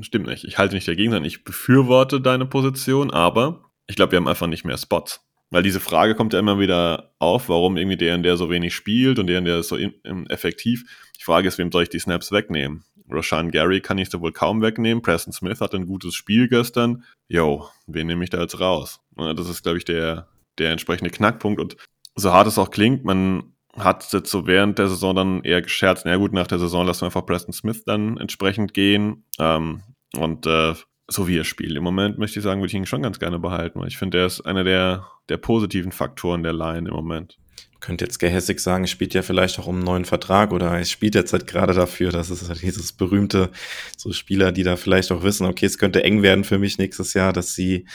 [0.00, 4.18] stimmt nicht, ich halte nicht dagegen, sondern ich befürworte deine Position, aber ich glaube, wir
[4.18, 5.27] haben einfach nicht mehr Spots.
[5.50, 8.74] Weil diese Frage kommt ja immer wieder auf, warum irgendwie der und der so wenig
[8.74, 10.84] spielt und der und der ist so in, in effektiv.
[11.18, 12.84] Die Frage ist, wem soll ich die Snaps wegnehmen?
[13.10, 15.02] Roshan Gary kann ich da wohl kaum wegnehmen.
[15.02, 17.04] Preston Smith hat ein gutes Spiel gestern.
[17.28, 19.00] Yo, wen nehme ich da jetzt raus?
[19.16, 21.60] Das ist, glaube ich, der, der entsprechende Knackpunkt.
[21.60, 21.76] Und
[22.14, 26.04] so hart es auch klingt, man hat jetzt so während der Saison dann eher gescherzt,
[26.04, 29.24] na gut, nach der Saison lassen wir einfach Preston Smith dann entsprechend gehen.
[29.38, 29.82] Ähm,
[30.16, 30.74] und äh,
[31.08, 31.76] so wie er spielt.
[31.76, 34.18] Im Moment möchte ich sagen, würde ich ihn schon ganz gerne behalten, weil ich finde,
[34.18, 37.38] er ist einer der, der positiven Faktoren der Line im Moment.
[37.80, 41.14] Könnte jetzt gehässig sagen, spielt ja vielleicht auch um einen neuen Vertrag oder er spielt
[41.14, 42.10] jetzt halt gerade dafür.
[42.10, 43.50] Das ist halt dieses berühmte,
[43.96, 47.14] so Spieler, die da vielleicht auch wissen, okay, es könnte eng werden für mich nächstes
[47.14, 47.86] Jahr, dass sie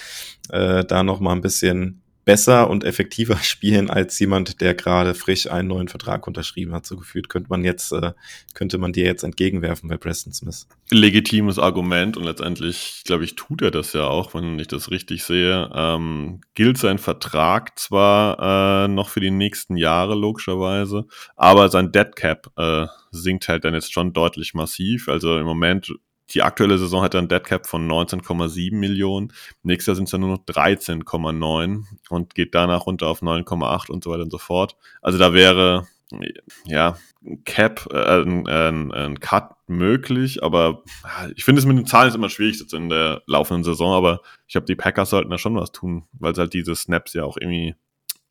[0.50, 5.48] äh, da noch mal ein bisschen besser und effektiver spielen als jemand, der gerade frisch
[5.48, 6.86] einen neuen Vertrag unterschrieben hat.
[6.86, 8.14] So gefühlt könnte man jetzt, äh,
[8.54, 10.68] könnte man dir jetzt entgegenwerfen bei Preston Smith.
[10.90, 15.24] Legitimes Argument und letztendlich, glaube ich, tut er das ja auch, wenn ich das richtig
[15.24, 15.70] sehe.
[15.74, 21.06] Ähm, gilt sein Vertrag zwar äh, noch für die nächsten Jahre logischerweise,
[21.36, 25.10] aber sein Dead Cap äh, sinkt halt dann jetzt schon deutlich massiv.
[25.10, 25.94] Also im Moment
[26.32, 29.34] die aktuelle Saison hat ein Deadcap von 19,7 Millionen.
[29.62, 34.04] Nächstes Jahr sind es dann nur noch 13,9 und geht danach runter auf 9,8 und
[34.04, 34.78] so weiter und so fort.
[35.02, 35.88] Also da wäre
[36.66, 40.84] ja ein Cap, äh, ein, ein, ein Cut möglich, aber
[41.36, 44.22] ich finde es mit den Zahlen ist immer schwierig jetzt in der laufenden Saison, aber
[44.48, 47.24] ich glaube, die Packers sollten da schon was tun, weil sie halt diese Snaps ja
[47.24, 47.76] auch irgendwie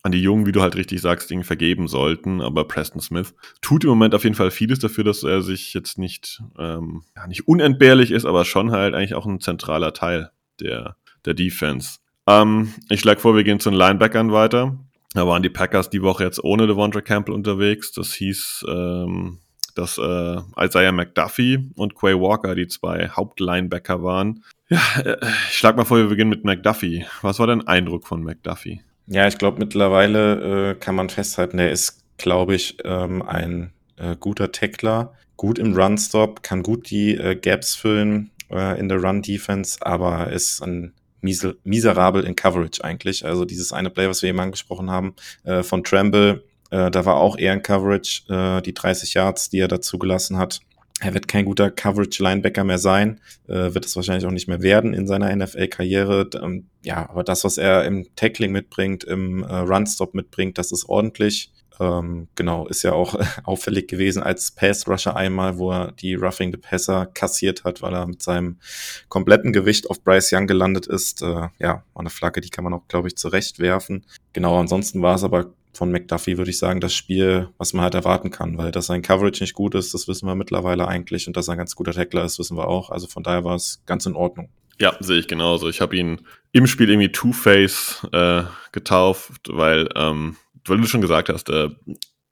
[0.03, 2.41] an die Jungen, wie du halt richtig sagst, Dinge vergeben sollten.
[2.41, 5.99] Aber Preston Smith tut im Moment auf jeden Fall vieles dafür, dass er sich jetzt
[5.99, 10.97] nicht, ähm, ja, nicht unentbehrlich ist, aber schon halt eigentlich auch ein zentraler Teil der,
[11.25, 11.99] der Defense.
[12.27, 14.79] Ähm, ich schlage vor, wir gehen zu den Linebackern weiter.
[15.15, 17.93] Da waren die Packers die Woche jetzt ohne Devondre Campbell unterwegs.
[17.93, 19.39] Das hieß, ähm,
[19.75, 24.43] dass äh, Isaiah McDuffie und Quay Walker die zwei Hauptlinebacker waren.
[24.69, 27.05] Ja, äh, ich schlage mal vor, wir beginnen mit McDuffie.
[27.21, 28.81] Was war dein Eindruck von McDuffie?
[29.07, 34.17] Ja, ich glaube, mittlerweile äh, kann man festhalten, er ist, glaube ich, ähm, ein äh,
[34.19, 39.79] guter Tackler, gut im Run-Stop, kann gut die äh, Gaps füllen äh, in der Run-Defense,
[39.81, 43.25] aber ist ein miser miserabel in Coverage eigentlich.
[43.25, 47.17] Also dieses eine Play, was wir eben angesprochen haben, äh, von Tremble, äh, da war
[47.17, 50.61] auch eher in Coverage, äh, die 30 Yards, die er dazu gelassen hat.
[51.03, 54.95] Er wird kein guter Coverage-Linebacker mehr sein, äh, wird es wahrscheinlich auch nicht mehr werden
[54.95, 56.31] in seiner NFL-Karriere.
[56.41, 60.89] Ähm, ja, aber das, was er im Tackling mitbringt, im äh, Run-Stop mitbringt, das ist
[60.89, 61.51] ordentlich.
[61.81, 66.59] Ähm, genau, ist ja auch auffällig gewesen als Pass-Rusher einmal, wo er die Roughing the
[66.59, 68.59] Passer kassiert hat, weil er mit seinem
[69.09, 71.21] kompletten Gewicht auf Bryce Young gelandet ist.
[71.23, 74.07] Äh, ja, war eine Flagge, die kann man auch, glaube ich, zurechtwerfen.
[74.35, 77.95] Genau, ansonsten war es aber von McDuffie würde ich sagen, das Spiel, was man halt
[77.95, 81.37] erwarten kann, weil dass sein Coverage nicht gut ist, das wissen wir mittlerweile eigentlich und
[81.37, 82.91] dass er ein ganz guter Tackler ist, wissen wir auch.
[82.91, 84.51] Also von daher war es ganz in Ordnung.
[84.79, 85.69] Ja, sehe ich genauso.
[85.69, 91.29] Ich habe ihn im Spiel irgendwie Two-Face äh, getauft, weil, ähm, weil du schon gesagt
[91.29, 91.69] hast, äh,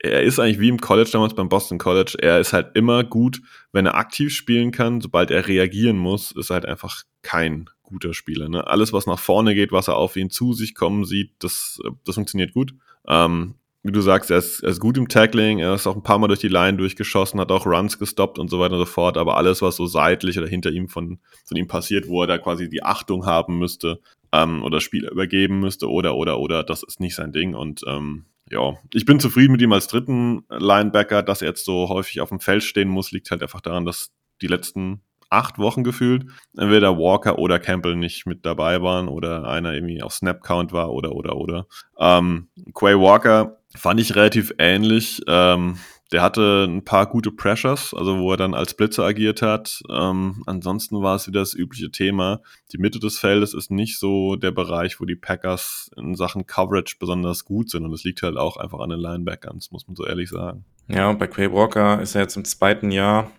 [0.02, 2.16] er ist eigentlich wie im College damals beim Boston College.
[2.18, 5.00] Er ist halt immer gut, wenn er aktiv spielen kann.
[5.00, 8.48] Sobald er reagieren muss, ist er halt einfach kein guter Spieler.
[8.48, 8.66] Ne?
[8.66, 12.14] Alles, was nach vorne geht, was er auf ihn zu sich kommen sieht, das, das
[12.14, 12.72] funktioniert gut.
[13.08, 16.02] Ähm, wie du sagst, er ist, er ist gut im Tackling, er ist auch ein
[16.02, 18.86] paar Mal durch die Line durchgeschossen, hat auch Runs gestoppt und so weiter und so
[18.86, 22.26] fort, aber alles, was so seitlich oder hinter ihm von, von ihm passiert, wo er
[22.26, 24.00] da quasi die Achtung haben müsste
[24.32, 28.26] ähm, oder Spiel übergeben müsste oder, oder, oder, das ist nicht sein Ding und ähm,
[28.50, 32.30] ja, ich bin zufrieden mit ihm als dritten Linebacker, dass er jetzt so häufig auf
[32.30, 34.10] dem Feld stehen muss, liegt halt einfach daran, dass
[34.42, 39.72] die letzten acht Wochen gefühlt entweder Walker oder Campbell nicht mit dabei waren oder einer
[39.72, 41.66] irgendwie auf Snap-Count war oder, oder, oder.
[41.98, 45.22] Ähm, Quay Walker fand ich relativ ähnlich.
[45.28, 45.78] Ähm,
[46.12, 49.80] der hatte ein paar gute Pressures, also wo er dann als Blitzer agiert hat.
[49.88, 52.40] Ähm, ansonsten war es wieder das übliche Thema.
[52.72, 56.96] Die Mitte des Feldes ist nicht so der Bereich, wo die Packers in Sachen Coverage
[56.98, 57.84] besonders gut sind.
[57.84, 60.64] Und es liegt halt auch einfach an den Linebackern, muss man so ehrlich sagen.
[60.88, 63.30] Ja, bei Quay Walker ist er jetzt im zweiten Jahr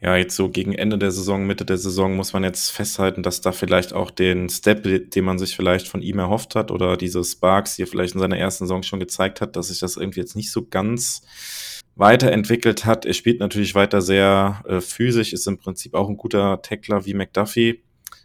[0.00, 3.40] ja, jetzt so gegen Ende der Saison, Mitte der Saison muss man jetzt festhalten, dass
[3.40, 7.24] da vielleicht auch den Step, den man sich vielleicht von ihm erhofft hat oder diese
[7.24, 10.20] Sparks, die er vielleicht in seiner ersten Saison schon gezeigt hat, dass sich das irgendwie
[10.20, 11.22] jetzt nicht so ganz
[11.96, 13.06] weiterentwickelt hat.
[13.06, 17.14] Er spielt natürlich weiter sehr äh, physisch, ist im Prinzip auch ein guter Tackler wie
[17.14, 17.82] McDuffie.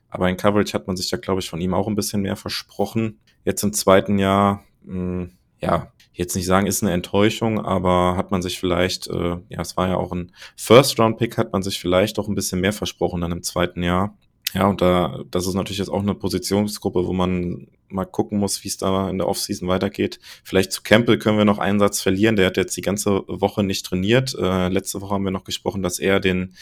[0.09, 2.35] Aber in Coverage hat man sich da, glaube ich, von ihm auch ein bisschen mehr
[2.35, 3.19] versprochen.
[3.45, 8.31] Jetzt im zweiten Jahr, mh, hm, ja, jetzt nicht sagen, ist eine Enttäuschung, aber hat
[8.31, 12.19] man sich vielleicht, äh, ja, es war ja auch ein First-Round-Pick, hat man sich vielleicht
[12.19, 14.17] auch ein bisschen mehr versprochen dann im zweiten Jahr.
[14.53, 18.63] Ja, und da, das ist natürlich jetzt auch eine Positionsgruppe, wo man mal gucken muss,
[18.63, 20.19] wie es da in der Offseason weitergeht.
[20.43, 22.35] Vielleicht zu Campbell können wir noch einen Satz verlieren.
[22.35, 24.35] Der hat jetzt die ganze Woche nicht trainiert.
[24.39, 26.53] Äh, letzte Woche haben wir noch gesprochen, dass er den,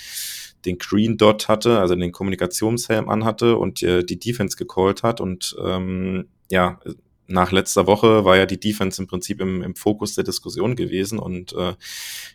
[0.66, 5.20] den Green Dot hatte, also den Kommunikationshelm anhatte und äh, die Defense gecallt hat.
[5.20, 6.80] Und ähm, ja,
[7.32, 11.20] nach letzter Woche war ja die Defense im Prinzip im, im Fokus der Diskussion gewesen
[11.20, 11.74] und äh,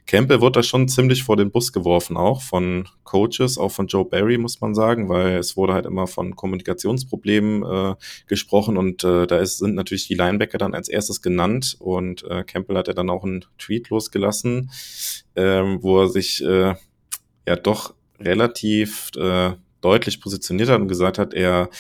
[0.06, 4.04] Campbell wurde da schon ziemlich vor den Bus geworfen, auch von Coaches, auch von Joe
[4.04, 7.94] Barry, muss man sagen, weil es wurde halt immer von Kommunikationsproblemen äh,
[8.26, 12.44] gesprochen und äh, da ist, sind natürlich die Linebacker dann als erstes genannt und äh,
[12.44, 14.70] Campbell hat ja dann auch einen Tweet losgelassen,
[15.34, 16.74] ähm, wo er sich äh,
[17.46, 19.52] ja doch relativ äh,
[19.86, 21.70] deutlich positioniert hat und gesagt hat, er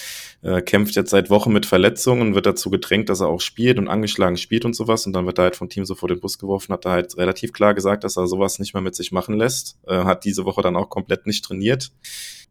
[0.42, 3.88] äh, kämpft jetzt seit Wochen mit Verletzungen, wird dazu gedrängt, dass er auch spielt und
[3.88, 5.06] angeschlagen spielt und sowas.
[5.06, 7.16] Und dann wird er halt vom Team so vor den Bus geworfen, hat er halt
[7.16, 9.76] relativ klar gesagt, dass er sowas nicht mehr mit sich machen lässt.
[9.88, 11.90] Äh, hat diese Woche dann auch komplett nicht trainiert.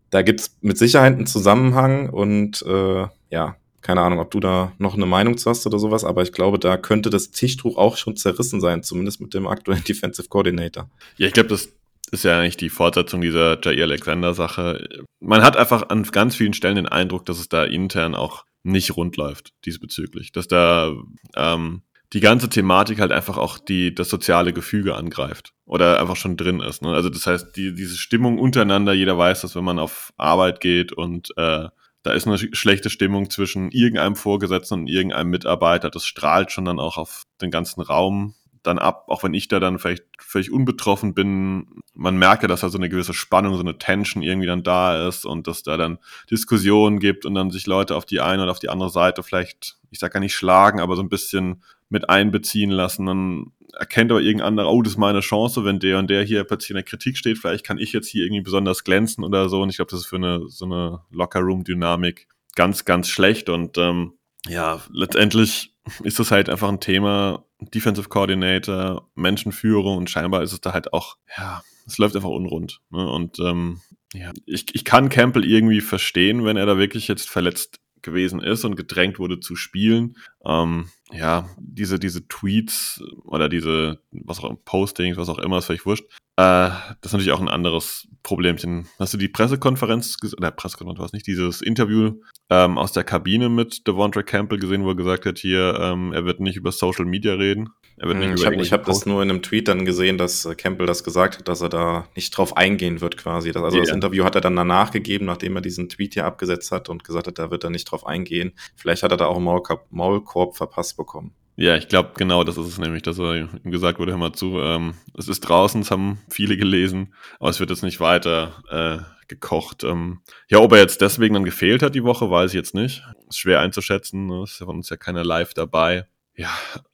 [0.10, 4.96] Da gibt's mit Sicherheit einen Zusammenhang und äh, ja, keine Ahnung, ob du da noch
[4.96, 8.18] eine Meinung zu hast oder sowas, aber ich glaube, da könnte das Tischtuch auch schon
[8.18, 10.90] zerrissen sein, zumindest mit dem aktuellen Defensive Coordinator.
[11.18, 11.70] Ja, ich glaube, das
[12.16, 15.06] ist ja eigentlich die Fortsetzung dieser Jair Alexander-Sache.
[15.20, 18.96] Man hat einfach an ganz vielen Stellen den Eindruck, dass es da intern auch nicht
[18.98, 20.32] rund läuft diesbezüglich.
[20.32, 20.92] Dass da
[21.36, 26.38] ähm, die ganze Thematik halt einfach auch die, das soziale Gefüge angreift oder einfach schon
[26.38, 26.82] drin ist.
[26.82, 26.90] Ne?
[26.90, 30.92] Also das heißt, die, diese Stimmung untereinander, jeder weiß, dass wenn man auf Arbeit geht
[30.94, 31.68] und äh,
[32.04, 36.80] da ist eine schlechte Stimmung zwischen irgendeinem Vorgesetzten und irgendeinem Mitarbeiter, das strahlt schon dann
[36.80, 38.36] auch auf den ganzen Raum
[38.68, 42.70] dann ab, auch wenn ich da dann vielleicht völlig unbetroffen bin, man merke, dass da
[42.70, 46.00] so eine gewisse Spannung, so eine Tension irgendwie dann da ist und dass da dann
[46.30, 49.78] Diskussionen gibt und dann sich Leute auf die eine oder auf die andere Seite vielleicht,
[49.92, 53.06] ich sag gar nicht schlagen, aber so ein bisschen mit einbeziehen lassen.
[53.06, 56.44] Dann erkennt aber irgendein anderer, oh, das ist meine Chance, wenn der und der hier
[56.44, 59.62] plötzlich in der Kritik steht, vielleicht kann ich jetzt hier irgendwie besonders glänzen oder so.
[59.62, 63.50] Und ich glaube, das ist für eine so eine Locker-Room-Dynamik ganz, ganz schlecht.
[63.50, 64.14] Und ähm,
[64.48, 65.74] ja, letztendlich
[66.04, 70.94] ist das halt einfach ein Thema, Defensive Coordinator, Menschenführung und scheinbar ist es da halt
[70.94, 72.82] auch, ja, es läuft einfach unrund.
[72.90, 73.10] Ne?
[73.10, 73.82] Und ähm,
[74.14, 78.64] ja, ich, ich kann Campbell irgendwie verstehen, wenn er da wirklich jetzt verletzt gewesen ist
[78.66, 80.18] und gedrängt wurde zu spielen.
[80.46, 85.86] Ähm, ja, diese, diese Tweets oder diese, was auch Postings, was auch immer, ist vielleicht
[85.86, 86.06] wurscht.
[86.38, 86.70] Äh,
[87.02, 88.88] das ist natürlich auch ein anderes Problemchen.
[89.00, 92.20] Hast du die Pressekonferenz, oder Pressekonferenz war es nicht, dieses Interview
[92.50, 96.26] ähm, aus der Kabine mit Devontre Campbell gesehen, wo er gesagt hat, hier, ähm, er
[96.26, 97.70] wird nicht über Social Media reden.
[97.98, 100.44] Er wird nicht hm, ich habe hab das nur in einem Tweet dann gesehen, dass
[100.44, 103.54] äh, Campbell das gesagt hat, dass er da nicht drauf eingehen wird quasi.
[103.54, 103.86] Das, also yeah.
[103.86, 107.06] das Interview hat er dann danach gegeben, nachdem er diesen Tweet hier abgesetzt hat und
[107.06, 108.52] gesagt hat, da wird er nicht drauf eingehen.
[108.76, 111.34] Vielleicht hat er da auch einen Maulkorb, Maulkorb verpasst bekommen.
[111.58, 114.34] Ja, ich glaube, genau das ist es nämlich, dass er ihm gesagt wurde, hör mal
[114.34, 118.64] zu, ähm, es ist draußen, es haben viele gelesen, aber es wird jetzt nicht weiter
[118.70, 119.86] äh, gekocht.
[119.86, 123.04] Ähm, ja, ob er jetzt deswegen dann gefehlt hat die Woche, weiß ich jetzt nicht.
[123.30, 124.44] Ist schwer einzuschätzen, ne?
[124.44, 126.08] ist von uns ja keiner live dabei.
[126.36, 126.50] Ja,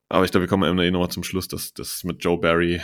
[0.10, 2.82] aber ich glaube, wir kommen am Ende nochmal zum Schluss, dass das mit Joe Barry,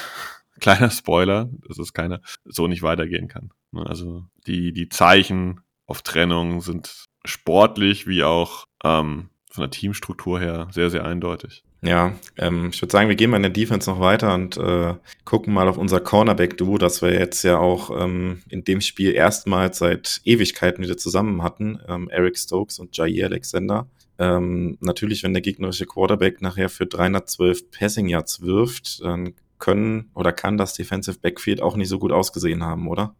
[0.60, 3.50] kleiner Spoiler, dass es keiner, so nicht weitergehen kann.
[3.72, 10.40] Ne, also die, die Zeichen auf Trennung sind sportlich wie auch ähm, von der Teamstruktur
[10.40, 11.64] her sehr, sehr eindeutig.
[11.82, 14.94] Ja, ähm, ich würde sagen, wir gehen mal in der Defense noch weiter und äh,
[15.24, 19.78] gucken mal auf unser Cornerback-Duo, das wir jetzt ja auch ähm, in dem Spiel erstmals
[19.78, 21.78] seit Ewigkeiten wieder zusammen hatten.
[21.86, 23.88] Ähm, Eric Stokes und Jair Alexander.
[24.18, 30.32] Ähm, natürlich, wenn der gegnerische Quarterback nachher für 312 Passing Yards wirft, dann können oder
[30.32, 33.14] kann das Defensive Backfield auch nicht so gut ausgesehen haben, oder?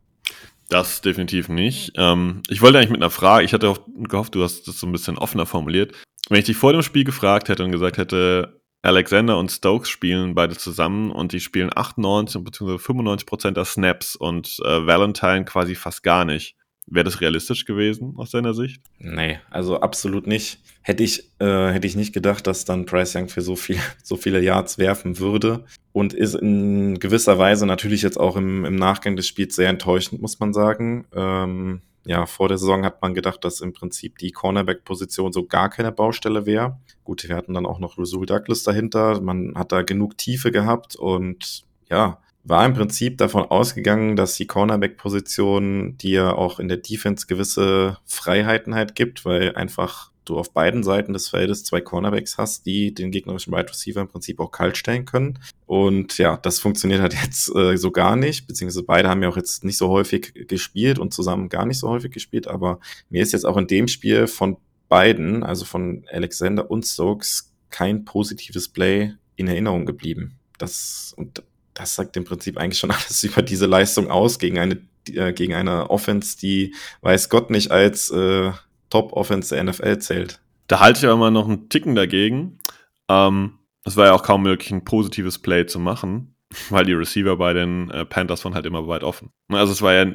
[0.69, 1.93] Das definitiv nicht.
[1.97, 4.87] Ähm, ich wollte eigentlich mit einer Frage, ich hatte auch gehofft, du hast das so
[4.87, 5.93] ein bisschen offener formuliert.
[6.29, 10.35] Wenn ich dich vor dem Spiel gefragt hätte und gesagt hätte, Alexander und Stokes spielen
[10.35, 12.79] beide zusammen und die spielen 98 bzw.
[12.79, 16.57] 95 Prozent der Snaps und äh, Valentine quasi fast gar nicht.
[16.89, 18.81] Wäre das realistisch gewesen aus deiner Sicht?
[18.99, 20.61] Nee, also absolut nicht.
[20.83, 24.17] Hätte ich, äh, hätte ich nicht gedacht, dass dann Price Young für so viel, so
[24.17, 25.65] viele Yards werfen würde.
[25.93, 30.23] Und ist in gewisser Weise natürlich jetzt auch im, im Nachgang des Spiels sehr enttäuschend,
[30.23, 31.07] muss man sagen.
[31.13, 35.69] Ähm, ja, vor der Saison hat man gedacht, dass im Prinzip die Cornerback-Position so gar
[35.69, 36.79] keine Baustelle wäre.
[37.05, 39.21] Gut, wir hatten dann auch noch Rasul Douglas dahinter.
[39.21, 44.47] Man hat da genug Tiefe gehabt und ja, war im Prinzip davon ausgegangen, dass die
[44.47, 50.83] Cornerback-Position dir auch in der Defense gewisse Freiheiten halt gibt, weil einfach du auf beiden
[50.83, 54.77] Seiten des Feldes zwei Cornerbacks hast, die den gegnerischen Wide Receiver im Prinzip auch kalt
[54.77, 55.39] stellen können.
[55.65, 59.37] Und ja, das funktioniert halt jetzt äh, so gar nicht, beziehungsweise beide haben ja auch
[59.37, 63.33] jetzt nicht so häufig gespielt und zusammen gar nicht so häufig gespielt, aber mir ist
[63.33, 64.59] jetzt auch in dem Spiel von
[64.89, 70.39] beiden, also von Alexander und Stokes, kein positives Play in Erinnerung geblieben.
[70.59, 71.43] Das, und
[71.75, 74.79] das sagt im Prinzip eigentlich schon alles über diese Leistung aus gegen eine,
[75.11, 78.53] äh, gegen eine Offense, die weiß Gott nicht als äh,
[78.91, 80.41] Top-Offense der NFL zählt.
[80.69, 82.59] Da halte ich aber mal noch einen Ticken dagegen.
[83.09, 86.35] Ähm, es war ja auch kaum möglich, ein positives Play zu machen,
[86.71, 89.31] weil die Receiver bei den äh, Panthers waren halt immer weit offen.
[89.49, 90.07] Also es war ja,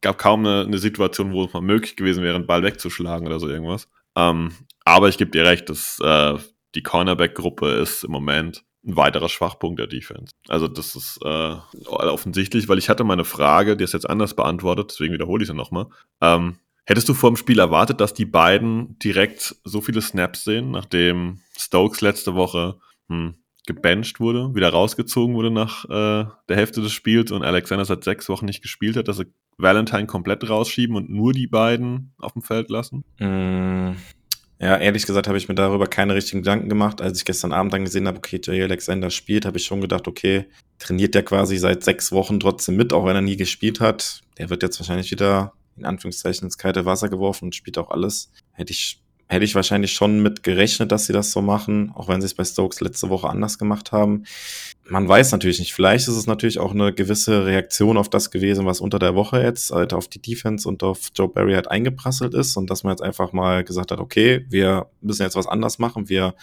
[0.00, 3.38] gab kaum eine, eine Situation, wo es mal möglich gewesen wäre, einen Ball wegzuschlagen oder
[3.38, 3.88] so irgendwas.
[4.16, 4.52] Ähm,
[4.84, 6.36] aber ich gebe dir recht, dass äh,
[6.74, 10.32] die Cornerback-Gruppe ist im Moment ein weiterer Schwachpunkt der Defense.
[10.48, 11.56] Also das ist äh,
[11.86, 15.54] offensichtlich, weil ich hatte meine Frage, die ist jetzt anders beantwortet, deswegen wiederhole ich sie
[15.54, 15.86] nochmal.
[16.22, 16.56] Ähm,
[16.90, 21.38] hättest du vor dem Spiel erwartet, dass die beiden direkt so viele Snaps sehen, nachdem
[21.56, 27.30] Stokes letzte Woche hm, gebencht wurde, wieder rausgezogen wurde nach äh, der Hälfte des Spiels
[27.30, 31.32] und Alexander seit sechs Wochen nicht gespielt hat, dass sie Valentine komplett rausschieben und nur
[31.32, 33.04] die beiden auf dem Feld lassen?
[33.20, 33.92] Mm,
[34.58, 37.00] ja, ehrlich gesagt habe ich mir darüber keine richtigen Gedanken gemacht.
[37.00, 40.08] Als ich gestern Abend dann gesehen habe, okay, Jay Alexander spielt, habe ich schon gedacht,
[40.08, 40.46] okay,
[40.80, 44.22] trainiert der quasi seit sechs Wochen trotzdem mit, auch wenn er nie gespielt hat.
[44.38, 48.30] Der wird jetzt wahrscheinlich wieder in Anführungszeichen ins kalte Wasser geworfen und spielt auch alles.
[48.52, 52.20] Hätte ich hätte ich wahrscheinlich schon mit gerechnet, dass sie das so machen, auch wenn
[52.20, 54.24] sie es bei Stokes letzte Woche anders gemacht haben.
[54.88, 55.72] Man weiß natürlich nicht.
[55.72, 59.40] Vielleicht ist es natürlich auch eine gewisse Reaktion auf das gewesen, was unter der Woche
[59.40, 62.90] jetzt halt auf die Defense und auf Joe Barry halt eingeprasselt ist und dass man
[62.92, 66.34] jetzt einfach mal gesagt hat, okay, wir müssen jetzt was anders machen, wir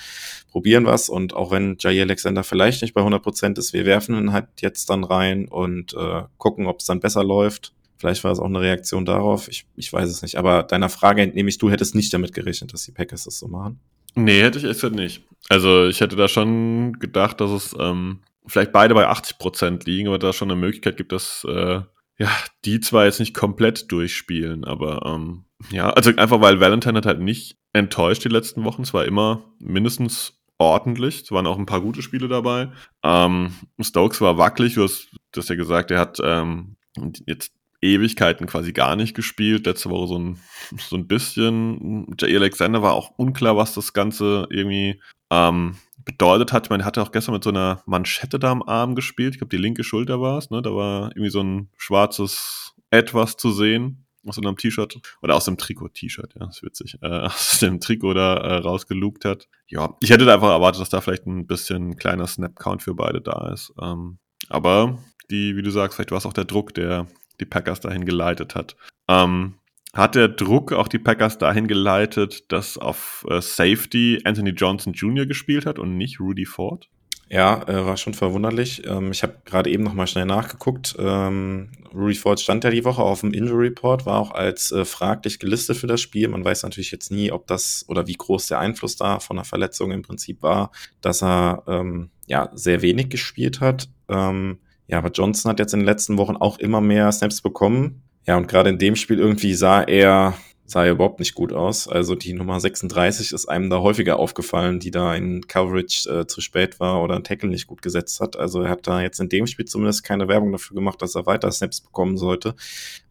[0.49, 4.15] probieren was und auch wenn Jair Alexander vielleicht nicht bei 100 Prozent ist, wir werfen
[4.15, 7.73] ihn halt jetzt dann rein und äh, gucken, ob es dann besser läuft.
[7.97, 9.47] Vielleicht war es auch eine Reaktion darauf.
[9.47, 10.37] Ich, ich weiß es nicht.
[10.37, 13.47] Aber deiner Frage entnehme ich, du hättest nicht damit gerechnet, dass die Packers das so
[13.47, 13.79] machen.
[14.15, 15.23] Nee, hätte ich echt nicht.
[15.49, 20.07] Also ich hätte da schon gedacht, dass es ähm, vielleicht beide bei 80 Prozent liegen,
[20.07, 21.81] aber da schon eine Möglichkeit gibt, dass äh,
[22.19, 22.31] ja,
[22.65, 27.19] die zwar jetzt nicht komplett durchspielen, aber ähm, ja, also einfach weil Valentine hat halt
[27.19, 28.81] nicht enttäuscht die letzten Wochen.
[28.81, 31.23] Es war immer mindestens ordentlich.
[31.23, 32.71] Es waren auch ein paar gute Spiele dabei.
[33.03, 36.77] Ähm, Stokes war wackelig, du hast das ja gesagt, er hat ähm,
[37.25, 39.65] jetzt Ewigkeiten quasi gar nicht gespielt.
[39.65, 40.39] Letzte Woche so ein,
[40.77, 42.07] so ein bisschen.
[42.19, 46.65] Jay Alexander war auch unklar, was das Ganze irgendwie ähm, bedeutet hat.
[46.65, 49.35] Ich meine, er hatte auch gestern mit so einer Manschette da am Arm gespielt.
[49.35, 50.49] Ich glaube, die linke Schulter war es.
[50.49, 50.61] Ne?
[50.61, 55.45] Da war irgendwie so ein schwarzes Etwas zu sehen aus so einem T-Shirt oder aus
[55.45, 59.47] dem Trikot-T-Shirt, ja, ist witzig, äh, aus dem Trikot da äh, rausgelugt hat.
[59.67, 63.21] Ja, ich hätte da einfach erwartet, dass da vielleicht ein bisschen kleiner Snap-Count für beide
[63.21, 63.73] da ist.
[63.81, 64.97] Ähm, aber
[65.31, 67.07] die, wie du sagst, vielleicht war es auch der Druck, der
[67.39, 68.75] die Packers dahin geleitet hat.
[69.07, 69.55] Ähm,
[69.93, 75.25] hat der Druck auch die Packers dahin geleitet, dass auf äh, Safety Anthony Johnson Jr.
[75.25, 76.89] gespielt hat und nicht Rudy Ford?
[77.29, 78.83] Ja, äh, war schon verwunderlich.
[78.85, 80.95] Ähm, ich habe gerade eben noch mal schnell nachgeguckt.
[80.97, 84.85] Ähm, Rudy Ford stand ja die Woche auf dem Injury Report, war auch als äh,
[84.85, 86.29] fraglich gelistet für das Spiel.
[86.29, 89.45] Man weiß natürlich jetzt nie, ob das oder wie groß der Einfluss da von der
[89.45, 93.89] Verletzung im Prinzip war, dass er ähm, ja sehr wenig gespielt hat.
[94.07, 98.03] Ähm, ja, aber Johnson hat jetzt in den letzten Wochen auch immer mehr Snaps bekommen.
[98.25, 100.33] Ja, und gerade in dem Spiel irgendwie sah er
[100.67, 101.87] sah ja überhaupt nicht gut aus.
[101.87, 106.41] Also die Nummer 36 ist einem da häufiger aufgefallen, die da in Coverage äh, zu
[106.41, 108.35] spät war oder ein Tackle nicht gut gesetzt hat.
[108.35, 111.25] Also er hat da jetzt in dem Spiel zumindest keine Werbung dafür gemacht, dass er
[111.25, 112.53] weiter Snaps bekommen sollte.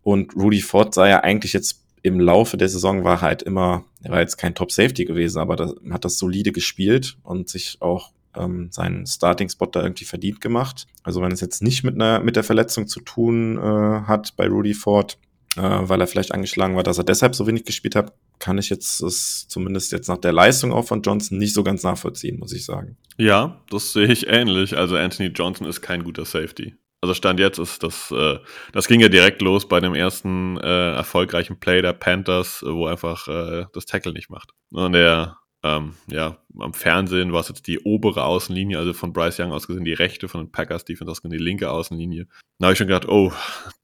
[0.02, 4.12] Und Rudy Ford sah ja eigentlich jetzt im Laufe der Saison war halt immer, er
[4.12, 8.12] war jetzt kein Top Safety gewesen, aber das, hat das solide gespielt und sich auch
[8.36, 10.86] ähm, seinen Starting-Spot da irgendwie verdient gemacht.
[11.02, 13.60] Also wenn es jetzt nicht mit einer mit der Verletzung zu tun äh,
[14.06, 15.18] hat bei Rudy Ford,
[15.56, 18.68] äh, weil er vielleicht angeschlagen war, dass er deshalb so wenig gespielt hat, kann ich
[18.68, 22.52] jetzt es zumindest jetzt nach der Leistung auch von Johnson nicht so ganz nachvollziehen, muss
[22.52, 22.96] ich sagen.
[23.16, 24.76] Ja, das sehe ich ähnlich.
[24.76, 26.74] Also Anthony Johnson ist kein guter Safety.
[27.00, 28.38] Also Stand jetzt ist das, äh,
[28.72, 33.28] das ging ja direkt los bei dem ersten äh, erfolgreichen Play der Panthers, wo einfach
[33.28, 34.50] äh, das Tackle nicht macht.
[34.70, 39.40] Und der ähm, ja, am Fernsehen war es jetzt die obere Außenlinie, also von Bryce
[39.40, 42.26] Young aus gesehen die rechte, von den Packers Defense aus gesehen die linke Außenlinie.
[42.58, 43.32] Da habe ich schon gedacht, oh,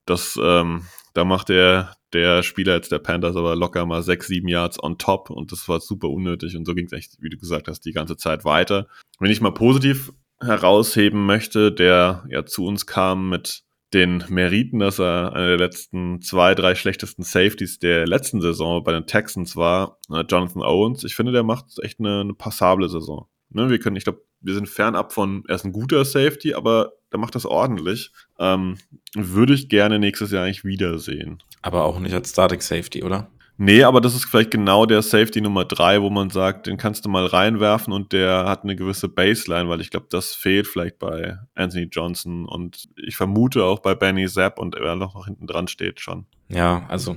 [0.07, 4.49] das, ähm, da macht der, der Spieler jetzt der Panthers aber locker mal sechs, sieben
[4.49, 7.37] Yards on top und das war super unnötig und so ging es echt, wie du
[7.37, 8.87] gesagt hast, die ganze Zeit weiter.
[9.18, 13.62] Wenn ich mal positiv herausheben möchte, der ja zu uns kam mit
[13.95, 18.93] den Meriten, dass er einer der letzten zwei, drei schlechtesten Safeties der letzten Saison bei
[18.93, 21.05] den Texans war, äh, Jonathan Owens.
[21.05, 23.28] Ich finde, der macht echt eine, eine passable Saison.
[23.51, 26.93] Ne, wir können, ich glaube, wir sind fernab von, er ist ein guter Safety, aber
[27.12, 28.11] der macht das ordentlich.
[28.38, 28.78] Ähm,
[29.14, 31.43] würde ich gerne nächstes Jahr eigentlich wiedersehen.
[31.61, 33.30] Aber auch nicht als Static Safety, oder?
[33.59, 37.05] Nee, aber das ist vielleicht genau der Safety Nummer drei, wo man sagt, den kannst
[37.05, 40.99] du mal reinwerfen und der hat eine gewisse Baseline, weil ich glaube, das fehlt vielleicht
[40.99, 45.69] bei Anthony Johnson und ich vermute auch bei Benny Zapp und er noch hinten dran
[45.69, 46.27] steht schon.
[46.49, 47.17] Ja, also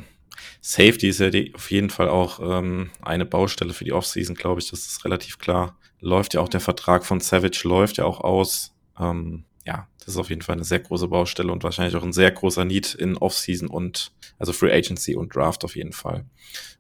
[0.62, 4.60] Safety ist ja die, auf jeden Fall auch ähm, eine Baustelle für die Offseason, glaube
[4.60, 5.78] ich, das ist relativ klar.
[6.02, 8.76] Läuft ja auch der Vertrag von Savage, läuft ja auch aus.
[9.00, 9.46] Ähm,
[10.06, 12.64] das ist auf jeden Fall eine sehr große Baustelle und wahrscheinlich auch ein sehr großer
[12.64, 16.26] Need in Offseason und also Free Agency und Draft auf jeden Fall.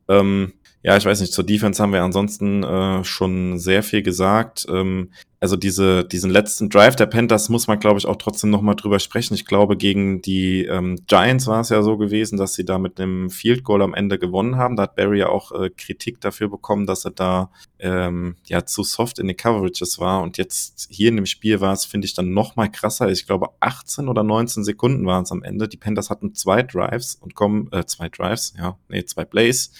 [0.07, 0.53] Ähm,
[0.83, 4.67] ja, ich weiß nicht, zur Defense haben wir ansonsten äh, schon sehr viel gesagt.
[4.69, 5.09] Ähm,
[5.39, 8.99] also diese, diesen letzten Drive der Panthers muss man, glaube ich, auch trotzdem nochmal drüber
[8.99, 9.33] sprechen.
[9.33, 12.99] Ich glaube, gegen die ähm, Giants war es ja so gewesen, dass sie da mit
[12.99, 14.75] einem Field Goal am Ende gewonnen haben.
[14.75, 18.83] Da hat Barry ja auch äh, Kritik dafür bekommen, dass er da ähm, ja zu
[18.83, 20.21] soft in den Coverages war.
[20.23, 23.09] Und jetzt hier in dem Spiel war es, finde ich, dann nochmal krasser.
[23.09, 25.67] Ich glaube, 18 oder 19 Sekunden waren es am Ende.
[25.67, 29.71] Die Panthers hatten zwei Drives und kommen, äh, zwei Drives, ja, nee, zwei Plays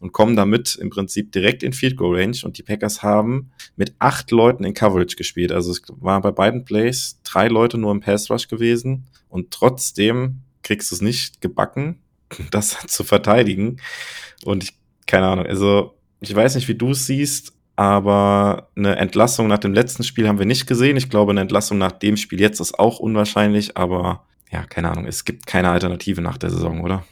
[0.00, 2.38] und kommen damit im Prinzip direkt in Field Goal Range.
[2.42, 5.52] Und die Packers haben mit acht Leuten in Coverage Coverage gespielt.
[5.52, 10.40] Also es war bei beiden Plays drei Leute nur im Pass Rush gewesen und trotzdem
[10.62, 12.00] kriegst du es nicht gebacken,
[12.50, 13.80] das zu verteidigen.
[14.44, 14.74] Und ich,
[15.06, 19.74] keine Ahnung, also ich weiß nicht, wie du es siehst, aber eine Entlassung nach dem
[19.74, 20.96] letzten Spiel haben wir nicht gesehen.
[20.96, 25.06] Ich glaube, eine Entlassung nach dem Spiel jetzt ist auch unwahrscheinlich, aber ja, keine Ahnung,
[25.06, 27.04] es gibt keine Alternative nach der Saison, oder?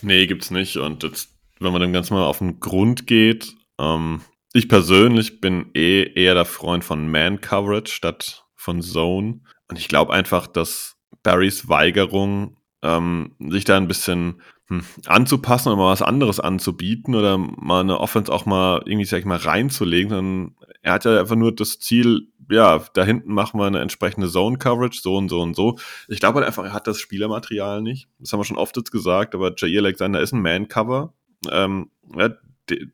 [0.00, 0.78] Nee, gibt's nicht.
[0.78, 4.22] Und jetzt, wenn man dem Ganzen mal auf den Grund geht, ähm,
[4.52, 9.40] ich persönlich bin eh eher der Freund von Man-Coverage statt von Zone.
[9.68, 15.76] Und ich glaube einfach, dass Barrys Weigerung, ähm, sich da ein bisschen hm, anzupassen oder
[15.76, 20.10] mal was anderes anzubieten oder mal eine Offense auch mal irgendwie, sag ich mal, reinzulegen.
[20.10, 24.28] Dann, er hat ja einfach nur das Ziel, ja, da hinten machen wir eine entsprechende
[24.28, 25.78] Zone-Coverage, so und so und so.
[26.08, 28.08] Ich glaube halt einfach, er hat das Spielermaterial nicht.
[28.18, 31.12] Das haben wir schon oft jetzt gesagt, aber Jair Alexander ist ein Man-Cover.
[31.50, 32.30] Ähm, ja,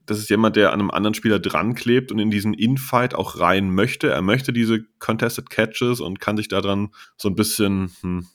[0.07, 3.39] das ist jemand, der an einem anderen Spieler dran klebt und in diesen Infight auch
[3.41, 4.09] rein möchte.
[4.09, 8.27] Er möchte diese Contested Catches und kann sich daran so ein bisschen, hm,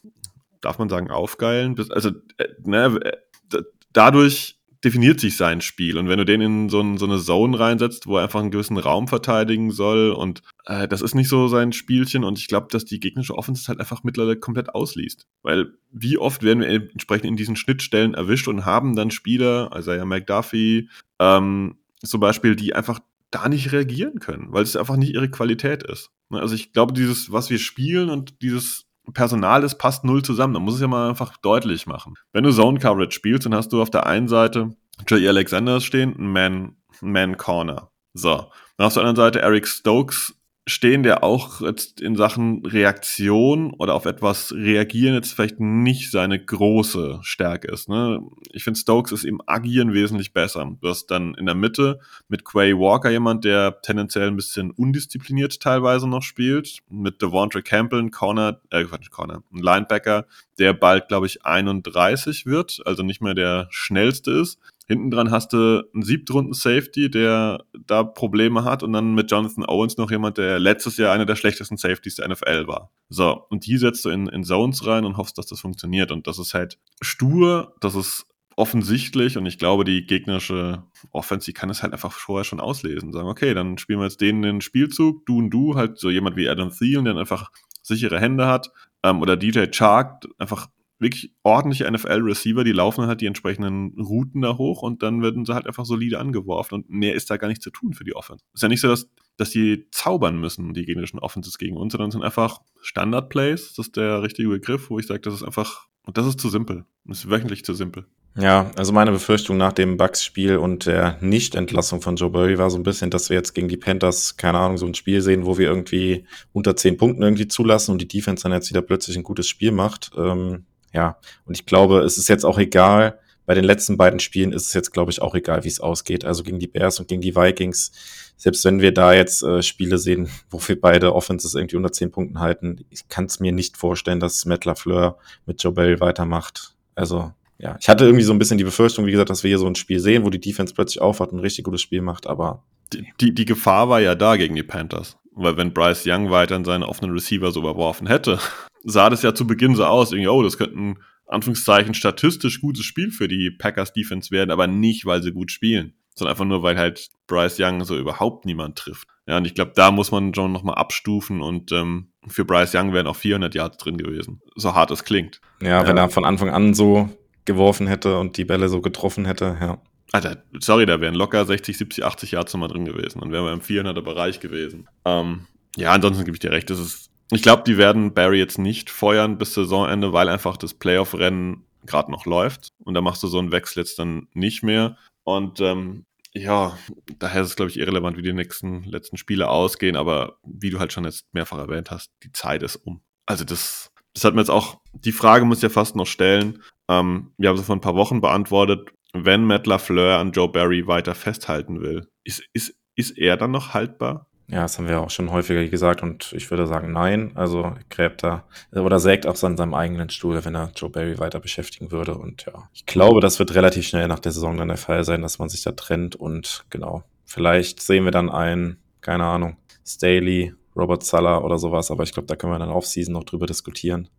[0.61, 1.75] darf man sagen, aufgeilen.
[1.89, 3.61] Also, äh, ne, äh,
[3.93, 5.97] dadurch definiert sich sein Spiel.
[5.97, 8.51] Und wenn du den in so, ein, so, eine Zone reinsetzt, wo er einfach einen
[8.51, 12.67] gewissen Raum verteidigen soll und äh, das ist nicht so sein Spielchen und ich glaube,
[12.71, 15.27] dass die gegnerische Offense halt einfach mittlerweile komplett ausliest.
[15.43, 19.93] Weil wie oft werden wir entsprechend in diesen Schnittstellen erwischt und haben dann Spieler, also
[19.93, 20.89] ja McDuffie,
[21.21, 22.99] ähm, zum Beispiel, die einfach
[23.29, 26.09] da nicht reagieren können, weil es einfach nicht ihre Qualität ist.
[26.29, 30.53] Ne, also ich glaube, dieses, was wir spielen und dieses Personal ist, passt null zusammen.
[30.53, 32.15] Da muss es ja mal einfach deutlich machen.
[32.33, 34.75] Wenn du Zone Coverage spielst, dann hast du auf der einen Seite
[35.07, 35.27] J.E.
[35.27, 37.91] Alexander stehen, ein Man, Man Corner.
[38.13, 38.49] So.
[38.77, 40.35] Dann auf der anderen Seite Eric Stokes
[40.67, 46.43] stehen, der auch jetzt in Sachen Reaktion oder auf etwas reagieren jetzt vielleicht nicht seine
[46.43, 47.89] große Stärke ist.
[47.89, 48.21] Ne?
[48.51, 50.77] Ich finde, Stokes ist im Agieren wesentlich besser.
[50.79, 55.59] Du hast dann in der Mitte mit Quay Walker jemand, der tendenziell ein bisschen undiszipliniert
[55.59, 56.79] teilweise noch spielt.
[56.89, 60.27] Mit Devontre Campbell, ein Corner, äh, Quatsch, Corner, ein Linebacker,
[60.59, 64.59] der bald, glaube ich, 31 wird, also nicht mehr der schnellste ist.
[64.91, 69.95] Hinten dran hast du einen Siebtrunden-Safety, der da Probleme hat und dann mit Jonathan Owens
[69.95, 72.91] noch jemand, der letztes Jahr einer der schlechtesten Safeties der NFL war.
[73.07, 76.11] So, und die setzt du in, in Zones rein und hoffst, dass das funktioniert.
[76.11, 78.25] Und das ist halt stur, das ist
[78.57, 83.13] offensichtlich und ich glaube, die gegnerische Offense, die kann es halt einfach vorher schon auslesen.
[83.13, 86.35] Sagen, okay, dann spielen wir jetzt denen den Spielzug, du und du, halt so jemand
[86.35, 87.49] wie Adam Thielen, der einfach
[87.81, 88.71] sichere Hände hat,
[89.03, 90.67] ähm, oder DJ Chark, einfach
[91.01, 95.53] wirklich ordentliche NFL-Receiver, die laufen halt die entsprechenden Routen da hoch und dann werden sie
[95.53, 98.45] halt einfach solide angeworfen und mehr ist da gar nicht zu tun für die Offense.
[98.53, 102.09] Ist ja nicht so, dass, dass die zaubern müssen, die gegnerischen Offenses gegen uns, sondern
[102.09, 105.87] es sind einfach Standard-Plays, das ist der richtige Begriff, wo ich sage, das ist einfach,
[106.03, 106.85] und das ist zu simpel.
[107.05, 108.05] Das ist wöchentlich zu simpel.
[108.37, 112.77] Ja, also meine Befürchtung nach dem Bucks-Spiel und der Nicht-Entlassung von Joe Burry war so
[112.77, 115.57] ein bisschen, dass wir jetzt gegen die Panthers, keine Ahnung, so ein Spiel sehen, wo
[115.57, 119.23] wir irgendwie unter zehn Punkten irgendwie zulassen und die Defense dann jetzt wieder plötzlich ein
[119.23, 120.11] gutes Spiel macht.
[120.15, 124.53] Ähm, ja, und ich glaube, es ist jetzt auch egal, bei den letzten beiden Spielen
[124.53, 126.23] ist es jetzt, glaube ich, auch egal, wie es ausgeht.
[126.23, 127.91] Also gegen die Bears und gegen die Vikings.
[128.37, 132.11] Selbst wenn wir da jetzt äh, Spiele sehen, wo wir beide Offenses irgendwie unter zehn
[132.11, 136.75] Punkten halten, ich kann es mir nicht vorstellen, dass Matt LaFleur mit Joe Barry weitermacht.
[136.95, 139.59] Also, ja, ich hatte irgendwie so ein bisschen die Befürchtung, wie gesagt, dass wir hier
[139.59, 142.27] so ein Spiel sehen, wo die Defense plötzlich aufhat und ein richtig gutes Spiel macht,
[142.27, 142.63] aber.
[142.93, 145.17] Die, die, die Gefahr war ja da gegen die Panthers.
[145.33, 148.39] Weil wenn Bryce Young weiter in seine offenen Receiver so überworfen hätte,
[148.83, 152.85] sah das ja zu Beginn so aus, irgendwie, oh, das könnte ein Anführungszeichen statistisch gutes
[152.85, 156.63] Spiel für die Packers Defense werden, aber nicht, weil sie gut spielen, sondern einfach nur,
[156.63, 159.07] weil halt Bryce Young so überhaupt niemand trifft.
[159.27, 162.93] Ja, und ich glaube, da muss man John nochmal abstufen und ähm, für Bryce Young
[162.93, 164.41] wären auch 400 Yards drin gewesen.
[164.55, 165.39] So hart es klingt.
[165.61, 166.03] Ja, wenn ja.
[166.03, 167.09] er von Anfang an so
[167.45, 169.81] geworfen hätte und die Bälle so getroffen hätte, ja.
[170.11, 173.21] Alter, sorry, da wären locker 60, 70, 80 Yards nochmal drin gewesen.
[173.21, 174.89] Dann wären wir im 400er Bereich gewesen.
[175.05, 178.57] Ähm, ja, ansonsten gebe ich dir recht, das ist ich glaube, die werden Barry jetzt
[178.57, 182.69] nicht feuern bis Saisonende, weil einfach das Playoff-Rennen gerade noch läuft.
[182.83, 184.97] Und da machst du so einen Wechsel jetzt dann nicht mehr.
[185.23, 186.77] Und ähm, ja,
[187.19, 189.95] daher ist es, glaube ich, irrelevant, wie die nächsten letzten Spiele ausgehen.
[189.95, 193.01] Aber wie du halt schon jetzt mehrfach erwähnt hast, die Zeit ist um.
[193.25, 196.61] Also das, das hat mir jetzt auch, die Frage muss ich ja fast noch stellen.
[196.89, 198.91] Ähm, wir haben sie vor ein paar Wochen beantwortet.
[199.13, 203.73] Wenn Matt LaFleur an Joe Barry weiter festhalten will, ist, ist, ist er dann noch
[203.73, 204.27] haltbar?
[204.51, 207.31] Ja, das haben wir auch schon häufiger gesagt und ich würde sagen nein.
[207.35, 208.43] Also gräbt da
[208.73, 212.15] oder sägt auch an seinem eigenen Stuhl, wenn er Joe Barry weiter beschäftigen würde.
[212.15, 215.21] Und ja, ich glaube, das wird relativ schnell nach der Saison dann der Fall sein,
[215.21, 217.03] dass man sich da trennt und genau.
[217.23, 222.27] Vielleicht sehen wir dann einen, keine Ahnung, Staley, Robert Sala oder sowas, aber ich glaube,
[222.27, 224.09] da können wir dann Offseason noch drüber diskutieren.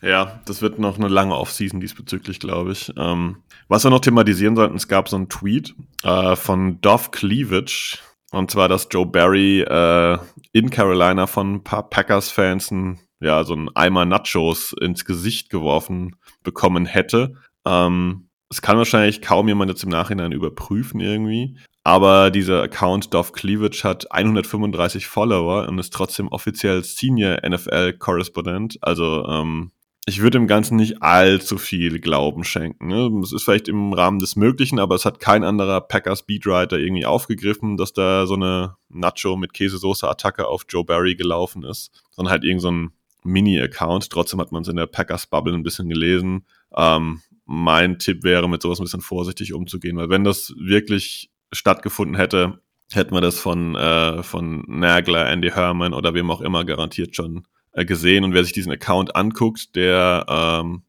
[0.00, 2.92] Ja, das wird noch eine lange Offseason diesbezüglich, glaube ich.
[2.96, 7.98] Ähm, was wir noch thematisieren sollten, es gab so einen Tweet äh, von Dov Cleavage,
[8.34, 10.18] und zwar, dass Joe Barry äh,
[10.52, 12.72] in Carolina von ein paar Packers-Fans
[13.20, 17.34] ja, so ein Eimer Nachos ins Gesicht geworfen bekommen hätte.
[17.64, 21.56] Ähm, das kann wahrscheinlich kaum jemand jetzt im Nachhinein überprüfen irgendwie.
[21.82, 28.78] Aber dieser Account Dov Cleavage hat 135 Follower und ist trotzdem offiziell Senior NFL Correspondent.
[28.80, 29.72] Also ähm,
[30.06, 32.88] ich würde dem Ganzen nicht allzu viel Glauben schenken.
[32.88, 33.10] Ne?
[33.22, 37.06] Es ist vielleicht im Rahmen des Möglichen, aber es hat kein anderer Packers Beatwriter irgendwie
[37.06, 42.44] aufgegriffen, dass da so eine Nacho mit Käsesoße-Attacke auf Joe Barry gelaufen ist, sondern halt
[42.44, 42.90] irgend so ein
[43.22, 44.10] Mini-Account.
[44.10, 46.44] Trotzdem hat man es in der Packers-Bubble ein bisschen gelesen.
[46.76, 52.16] Ähm, mein Tipp wäre, mit sowas ein bisschen vorsichtig umzugehen, weil wenn das wirklich stattgefunden
[52.16, 52.60] hätte,
[52.92, 57.46] hätten wir das von, äh, von Nagler, Andy Herman oder wem auch immer garantiert schon
[57.74, 58.24] äh, gesehen.
[58.24, 60.82] Und wer sich diesen Account anguckt, der ähm,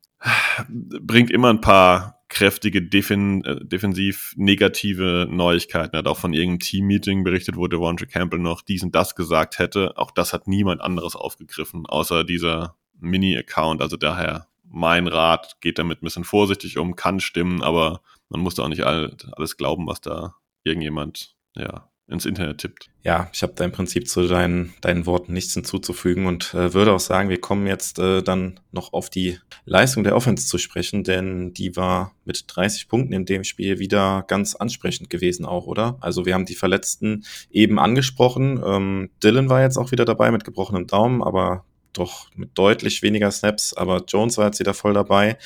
[1.02, 5.96] bringt immer ein paar kräftige Defen äh, defensiv negative Neuigkeiten.
[5.96, 9.60] Er hat auch von irgendeinem Team-Meeting berichtet, wo Devondre Campbell noch dies und das gesagt
[9.60, 9.98] hätte.
[9.98, 13.82] Auch das hat niemand anderes aufgegriffen, außer dieser Mini-Account.
[13.82, 18.56] Also daher mein Rat, geht damit ein bisschen vorsichtig um, kann stimmen, aber man muss
[18.56, 22.90] da auch nicht alles glauben, was da irgendjemand ja, ins Internet tippt.
[23.04, 26.94] Ja, ich habe da im Prinzip zu deinen, deinen Worten nichts hinzuzufügen und äh, würde
[26.94, 31.04] auch sagen, wir kommen jetzt äh, dann noch auf die Leistung der Offense zu sprechen,
[31.04, 35.98] denn die war mit 30 Punkten in dem Spiel wieder ganz ansprechend gewesen auch, oder?
[36.02, 38.62] Also wir haben die Verletzten eben angesprochen.
[38.64, 41.66] Ähm, Dylan war jetzt auch wieder dabei mit gebrochenem Daumen, aber
[41.98, 45.38] doch mit deutlich weniger Snaps, aber Jones war jetzt wieder voll dabei.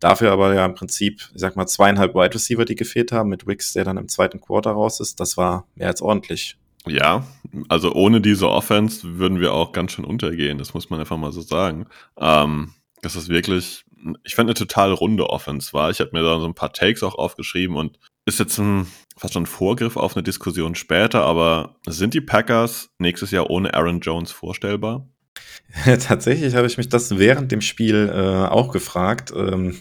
[0.00, 3.46] Dafür aber ja im Prinzip, ich sag mal, zweieinhalb Wide Receiver, die gefehlt haben, mit
[3.46, 5.20] Wicks, der dann im zweiten Quarter raus ist.
[5.20, 6.56] Das war mehr als ordentlich.
[6.86, 7.26] Ja,
[7.68, 11.32] also ohne diese Offense würden wir auch ganz schön untergehen, das muss man einfach mal
[11.32, 11.86] so sagen.
[12.18, 12.72] Ähm,
[13.02, 13.84] das ist wirklich,
[14.24, 15.90] ich fand eine total runde Offense war.
[15.90, 18.86] Ich habe mir da so ein paar Takes auch aufgeschrieben und ist jetzt ein,
[19.16, 23.74] fast schon ein Vorgriff auf eine Diskussion später, aber sind die Packers nächstes Jahr ohne
[23.74, 25.06] Aaron Jones vorstellbar?
[26.06, 29.32] Tatsächlich habe ich mich das während dem Spiel äh, auch gefragt.
[29.36, 29.78] Ähm,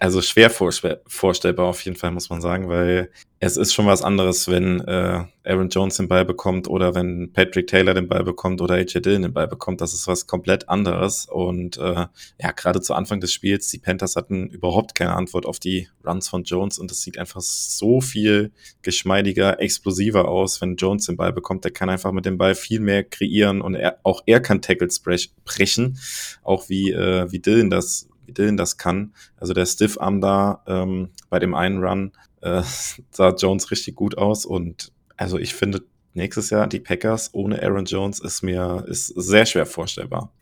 [0.00, 4.48] also schwer vorstellbar auf jeden Fall, muss man sagen, weil es ist schon was anderes,
[4.48, 8.76] wenn äh, Aaron Jones den Ball bekommt oder wenn Patrick Taylor den Ball bekommt oder
[8.76, 9.82] AJ Dillon den Ball bekommt.
[9.82, 11.26] Das ist was komplett anderes.
[11.26, 12.06] Und äh,
[12.40, 16.28] ja, gerade zu Anfang des Spiels, die Panthers hatten überhaupt keine Antwort auf die Runs
[16.28, 21.34] von Jones und es sieht einfach so viel geschmeidiger, explosiver aus, wenn Jones den Ball
[21.34, 21.64] bekommt.
[21.64, 25.02] Der kann einfach mit dem Ball viel mehr kreieren und er, auch er kann Tackles
[25.44, 25.98] brechen,
[26.42, 29.14] auch wie, äh, wie Dillon das Dylan das kann.
[29.36, 32.12] Also der Stiff-Arm da ähm, bei dem einen Run
[32.42, 32.62] äh,
[33.10, 35.82] sah Jones richtig gut aus und also ich finde
[36.14, 40.32] nächstes Jahr die Packers ohne Aaron Jones ist mir ist sehr schwer vorstellbar.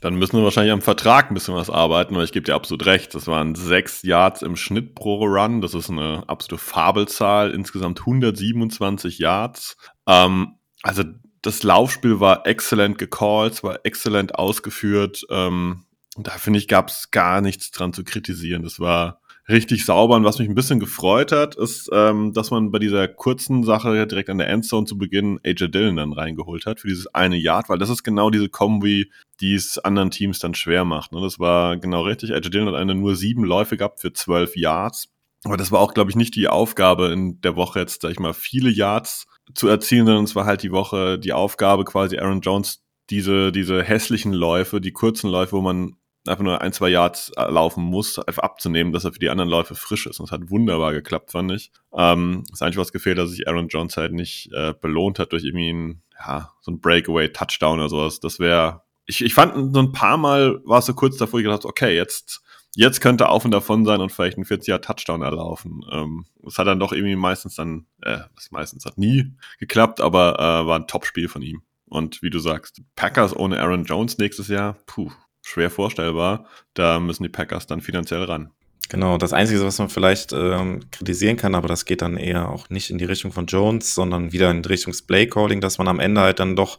[0.00, 2.86] Dann müssen wir wahrscheinlich am Vertrag ein bisschen was arbeiten, weil ich gebe dir absolut
[2.86, 3.14] recht.
[3.14, 5.60] Das waren sechs Yards im Schnitt pro Run.
[5.60, 7.50] Das ist eine absolute Fabelzahl.
[7.50, 9.76] Insgesamt 127 Yards.
[10.06, 11.02] Ähm, also
[11.42, 15.24] das Laufspiel war exzellent gecallt, war exzellent ausgeführt.
[15.30, 15.85] Ähm,
[16.18, 18.62] da finde ich, gab es gar nichts dran zu kritisieren.
[18.62, 20.16] Das war richtig sauber.
[20.16, 24.06] Und was mich ein bisschen gefreut hat, ist, ähm, dass man bei dieser kurzen Sache
[24.06, 27.68] direkt an der Endzone zu Beginn AJ Dillon dann reingeholt hat für dieses eine Yard,
[27.68, 29.10] weil das ist genau diese Kombi,
[29.40, 31.12] die es anderen Teams dann schwer macht.
[31.12, 31.20] Ne?
[31.20, 32.32] Das war genau richtig.
[32.32, 35.08] AJ Dillon hat eine nur sieben Läufe gehabt für zwölf Yards.
[35.44, 38.18] Aber das war auch, glaube ich, nicht die Aufgabe in der Woche jetzt, sag ich
[38.18, 42.40] mal, viele Yards zu erzielen, sondern es war halt die Woche die Aufgabe, quasi Aaron
[42.40, 45.96] Jones diese, diese hässlichen Läufe, die kurzen Läufe, wo man
[46.28, 49.50] einfach nur ein, zwei Yards äh, laufen muss, einfach abzunehmen, dass er für die anderen
[49.50, 50.20] Läufe frisch ist.
[50.20, 51.70] Und es hat wunderbar geklappt, fand ich.
[51.92, 55.44] Ähm, das Einzige, was gefehlt, dass sich Aaron Jones halt nicht äh, belohnt hat durch
[55.44, 58.20] irgendwie ein, ja, so ein Breakaway-Touchdown oder sowas.
[58.20, 61.44] Das wäre, ich, ich fand so ein paar Mal war es so kurz davor, ich
[61.44, 62.42] gedacht, okay, jetzt,
[62.74, 65.80] jetzt könnte auf und davon sein und vielleicht ein 40-Jahr-Touchdown erlaufen.
[65.90, 68.18] Ähm, das hat dann doch irgendwie meistens dann, äh,
[68.50, 71.62] meistens hat nie geklappt, aber äh, war ein Top-Spiel von ihm.
[71.88, 75.12] Und wie du sagst, Packers ohne Aaron Jones nächstes Jahr, puh,
[75.46, 76.46] schwer vorstellbar.
[76.74, 78.50] Da müssen die Packers dann finanziell ran.
[78.88, 82.70] Genau, das Einzige, was man vielleicht ähm, kritisieren kann, aber das geht dann eher auch
[82.70, 85.98] nicht in die Richtung von Jones, sondern wieder in Richtung Play Calling, dass man am
[85.98, 86.78] Ende halt dann doch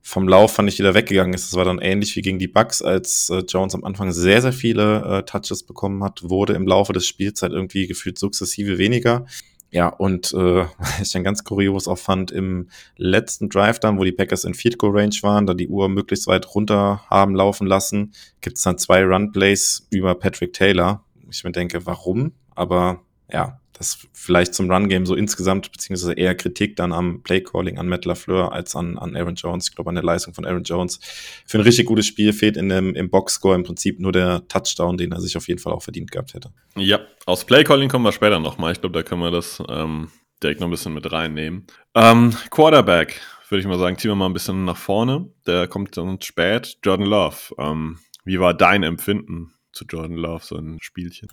[0.00, 1.46] vom Lauf fand ich wieder weggegangen ist.
[1.48, 4.52] Das war dann ähnlich wie gegen die Bucks, als äh, Jones am Anfang sehr, sehr
[4.52, 9.26] viele äh, Touches bekommen hat, wurde im Laufe des Spiels halt irgendwie gefühlt sukzessive weniger.
[9.70, 10.64] Ja, und äh,
[11.02, 14.78] ich dann ganz kurios auch fand, im letzten Drive dann, wo die Packers in Field
[14.78, 19.04] Goal Range waren, da die Uhr möglichst weit runter haben laufen lassen, gibt's dann zwei
[19.04, 21.04] Run Plays über Patrick Taylor.
[21.30, 22.32] Ich mir denke, warum?
[22.54, 23.02] Aber
[23.32, 28.04] ja, das vielleicht zum Run-Game so insgesamt, beziehungsweise eher Kritik dann am Play-Calling an Matt
[28.04, 29.70] LaFleur als an, an Aaron Jones.
[29.70, 31.00] Ich glaube, an der Leistung von Aaron Jones.
[31.46, 34.98] Für ein richtig gutes Spiel fehlt in dem, im Box-Score im Prinzip nur der Touchdown,
[34.98, 36.52] den er sich auf jeden Fall auch verdient gehabt hätte.
[36.76, 38.72] Ja, aus Play-Calling kommen wir später nochmal.
[38.72, 40.10] Ich glaube, da können wir das ähm,
[40.42, 41.66] direkt noch ein bisschen mit reinnehmen.
[41.94, 43.18] Ähm, Quarterback,
[43.48, 45.26] würde ich mal sagen, ziehen wir mal ein bisschen nach vorne.
[45.46, 46.76] Der kommt dann spät.
[46.84, 47.54] Jordan Love.
[47.56, 51.28] Ähm, wie war dein Empfinden zu Jordan Love, so ein Spielchen?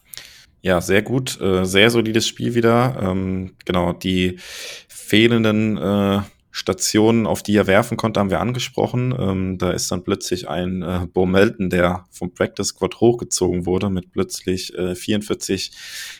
[0.67, 2.97] Ja, sehr gut, äh, sehr solides Spiel wieder.
[3.01, 4.37] Ähm, genau, die
[4.89, 6.19] fehlenden äh,
[6.51, 9.15] Stationen, auf die er werfen konnte, haben wir angesprochen.
[9.17, 13.89] Ähm, da ist dann plötzlich ein äh, Bo Melton, der vom Practice Squad hochgezogen wurde,
[13.89, 15.71] mit plötzlich äh, 44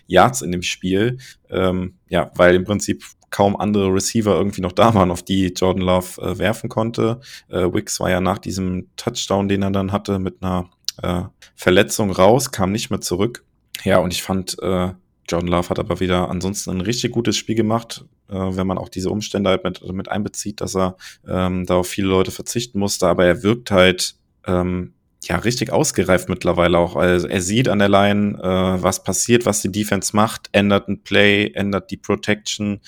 [0.07, 1.17] Yards in dem Spiel.
[1.49, 5.83] Ähm, ja, weil im Prinzip kaum andere Receiver irgendwie noch da waren, auf die Jordan
[5.83, 7.19] Love äh, werfen konnte.
[7.49, 10.69] Äh, Wicks war ja nach diesem Touchdown, den er dann hatte, mit einer
[11.03, 11.23] äh,
[11.53, 13.43] Verletzung raus, kam nicht mehr zurück.
[13.83, 14.91] Ja, und ich fand, äh,
[15.29, 18.89] John Love hat aber wieder ansonsten ein richtig gutes Spiel gemacht, äh, wenn man auch
[18.89, 20.97] diese Umstände halt mit, mit einbezieht, dass er
[21.27, 23.07] ähm, da auf viele Leute verzichten musste.
[23.07, 24.15] Aber er wirkt halt
[24.45, 24.93] ähm,
[25.27, 26.95] ja richtig ausgereift mittlerweile auch.
[26.95, 31.03] Also er sieht an der Line, äh, was passiert, was die Defense macht, ändert ein
[31.03, 32.81] Play, ändert die Protection,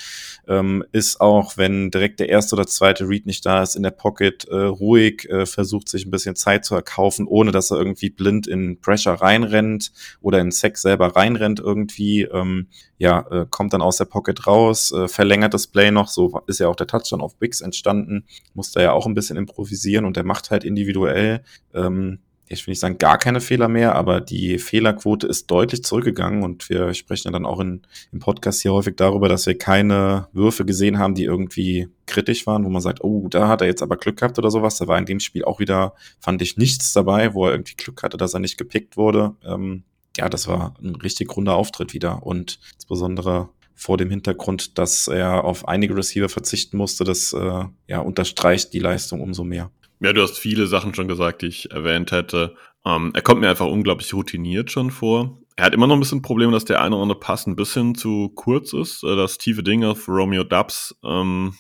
[0.48, 3.92] ähm, ist auch, wenn direkt der erste oder zweite Read nicht da ist, in der
[3.92, 8.10] Pocket äh, ruhig, äh, versucht sich ein bisschen Zeit zu erkaufen, ohne dass er irgendwie
[8.10, 12.24] blind in Pressure reinrennt oder in Sex selber reinrennt irgendwie.
[12.24, 12.68] Ähm,
[12.98, 16.60] ja, äh, kommt dann aus der Pocket raus, äh, verlängert das Play noch, so ist
[16.60, 20.26] ja auch der Touchdown auf Wix entstanden, musste ja auch ein bisschen improvisieren und der
[20.26, 21.42] macht halt individuell
[21.74, 22.20] ähm,
[22.52, 26.68] ich will nicht sagen, gar keine Fehler mehr, aber die Fehlerquote ist deutlich zurückgegangen und
[26.70, 30.66] wir sprechen ja dann auch in, im Podcast hier häufig darüber, dass wir keine Würfe
[30.66, 33.97] gesehen haben, die irgendwie kritisch waren, wo man sagt, oh, da hat er jetzt aber
[33.97, 34.78] Glück gehabt oder sowas.
[34.78, 38.02] Da war in dem Spiel auch wieder, fand ich, nichts dabei, wo er irgendwie Glück
[38.02, 39.36] hatte, dass er nicht gepickt wurde.
[39.45, 39.84] Ähm,
[40.18, 45.45] ja, das war ein richtig runder Auftritt wieder und insbesondere vor dem Hintergrund, dass er
[45.45, 49.72] auf einige Receiver verzichten musste, das äh, ja, unterstreicht die Leistung umso mehr.
[50.00, 52.56] Ja, du hast viele Sachen schon gesagt, die ich erwähnt hätte.
[52.86, 55.39] Ähm, er kommt mir einfach unglaublich routiniert schon vor.
[55.58, 57.95] Er hat immer noch ein bisschen Probleme, dass der eine oder andere Pass ein bisschen
[57.95, 59.04] zu kurz ist.
[59.04, 60.95] Äh, das tiefe Ding auf Romeo Dubs.
[61.04, 61.56] Ähm,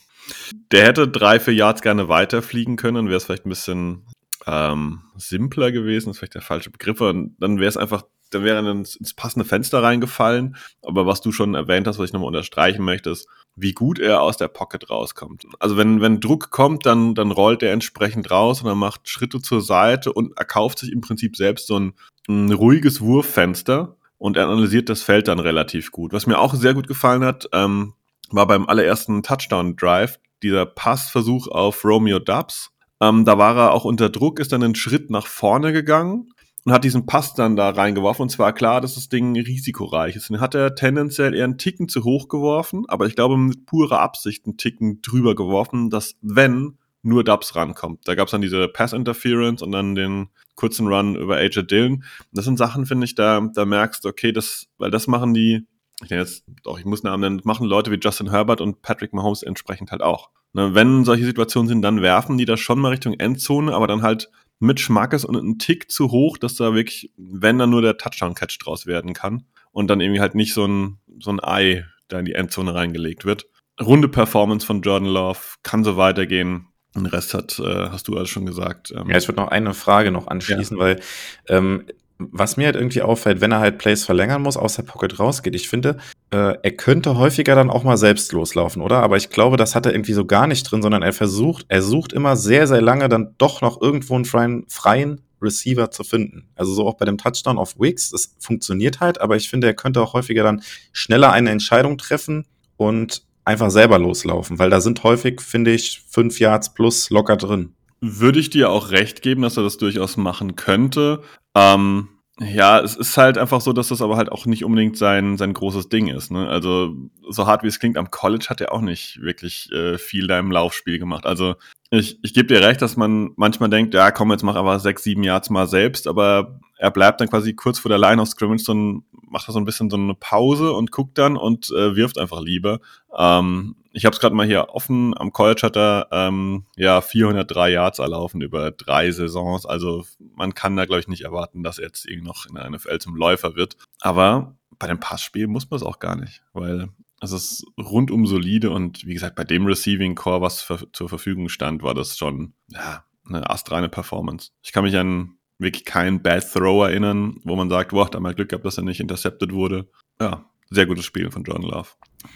[0.71, 4.05] der hätte drei, vier Yards gerne weiterfliegen können, wäre es vielleicht ein bisschen
[4.45, 8.63] ähm, simpler gewesen, ist vielleicht der falsche Begriff, und dann wäre es einfach, dann wäre
[8.63, 10.55] er ins, ins passende Fenster reingefallen.
[10.81, 13.27] Aber was du schon erwähnt hast, was ich nochmal unterstreichen möchte, ist,
[13.61, 15.45] wie gut er aus der Pocket rauskommt.
[15.59, 19.41] Also wenn, wenn Druck kommt, dann, dann rollt er entsprechend raus und er macht Schritte
[19.41, 21.93] zur Seite und erkauft sich im Prinzip selbst so ein,
[22.27, 26.13] ein ruhiges Wurffenster und er analysiert das Feld dann relativ gut.
[26.13, 27.93] Was mir auch sehr gut gefallen hat, ähm,
[28.31, 32.71] war beim allerersten Touchdown-Drive dieser Passversuch auf Romeo Dubs.
[33.01, 36.31] Ähm, da war er auch unter Druck, ist dann einen Schritt nach vorne gegangen
[36.65, 38.23] und hat diesen Pass dann da reingeworfen.
[38.23, 40.29] Und zwar klar, dass das Ding risikoreich ist.
[40.29, 43.99] Den hat er tendenziell eher einen Ticken zu hoch geworfen, aber ich glaube mit purer
[43.99, 48.07] Absicht einen Ticken drüber geworfen, dass wenn nur Dubs rankommt.
[48.07, 52.03] Da gab es dann diese Pass-Interference und dann den kurzen Run über AJ Dillon.
[52.33, 55.65] Das sind Sachen, finde ich, da, da merkst du, okay, das, weil das machen die,
[56.01, 59.13] ich denke jetzt, doch, ich muss Namen nennen, machen Leute wie Justin Herbert und Patrick
[59.13, 60.29] Mahomes entsprechend halt auch.
[60.53, 64.01] Ne, wenn solche Situationen sind, dann werfen die das schon mal Richtung Endzone, aber dann
[64.01, 64.29] halt
[64.59, 68.59] mit Schmackes und einen Tick zu hoch, dass da wirklich, wenn dann nur der Touchdown-Catch
[68.59, 72.25] draus werden kann und dann irgendwie halt nicht so ein, so ein Ei da in
[72.25, 73.47] die Endzone reingelegt wird.
[73.79, 76.67] Runde Performance von Jordan Love, kann so weitergehen.
[76.95, 78.91] Den Rest hat, äh, hast du alles schon gesagt.
[78.91, 80.83] Ähm, ja, ich würde noch eine Frage noch anschließen, ja.
[80.83, 80.99] weil
[81.47, 81.85] ähm,
[82.19, 85.55] was mir halt irgendwie auffällt, wenn er halt Plays verlängern muss, aus der Pocket rausgeht,
[85.55, 85.97] ich finde,
[86.31, 88.97] äh, er könnte häufiger dann auch mal selbst loslaufen, oder?
[88.97, 91.81] Aber ich glaube, das hat er irgendwie so gar nicht drin, sondern er versucht, er
[91.81, 96.49] sucht immer sehr, sehr lange dann doch noch irgendwo einen freien, freien Receiver zu finden.
[96.55, 99.73] Also so auch bei dem Touchdown auf Wicks, das funktioniert halt, aber ich finde, er
[99.73, 100.61] könnte auch häufiger dann
[100.91, 102.45] schneller eine Entscheidung treffen
[102.75, 107.73] und einfach selber loslaufen, weil da sind häufig, finde ich, fünf Yards plus locker drin.
[108.01, 111.21] Würde ich dir auch recht geben, dass er das durchaus machen könnte.
[111.55, 115.37] Ähm, ja, es ist halt einfach so, dass das aber halt auch nicht unbedingt sein,
[115.37, 116.31] sein großes Ding ist.
[116.31, 116.47] Ne?
[116.47, 116.95] Also
[117.29, 120.39] so hart wie es klingt, am College hat er auch nicht wirklich äh, viel da
[120.39, 121.25] im Laufspiel gemacht.
[121.25, 121.55] Also
[121.91, 125.03] ich, ich gebe dir recht, dass man manchmal denkt, ja komm, jetzt mach aber sechs,
[125.03, 128.63] sieben Yards mal selbst, aber er bleibt dann quasi kurz vor der Line of Scrimmage
[128.63, 131.95] so ein, macht da so ein bisschen so eine Pause und guckt dann und äh,
[131.95, 132.79] wirft einfach lieber.
[133.17, 135.17] Ähm, ich habe es gerade mal hier offen.
[135.17, 139.65] Am College hat er ähm, ja 403 Yards erlaufen über drei Saisons.
[139.65, 142.69] Also man kann da glaube ich nicht erwarten, dass er jetzt irgendwie noch in der
[142.69, 143.77] NFL zum Läufer wird.
[143.99, 146.89] Aber bei dem Passspiel muss man es auch gar nicht, weil
[147.21, 151.49] es ist rundum solide und wie gesagt bei dem Receiving Core, was für, zur Verfügung
[151.49, 154.51] stand, war das schon ja eine astreine Performance.
[154.63, 158.33] Ich kann mich an wirklich keinen Bad Throw erinnern, wo man sagt, boah, da mal
[158.33, 159.89] Glück gehabt, dass er nicht intercepted wurde.
[160.19, 161.89] Ja, sehr gutes Spiel von John Love.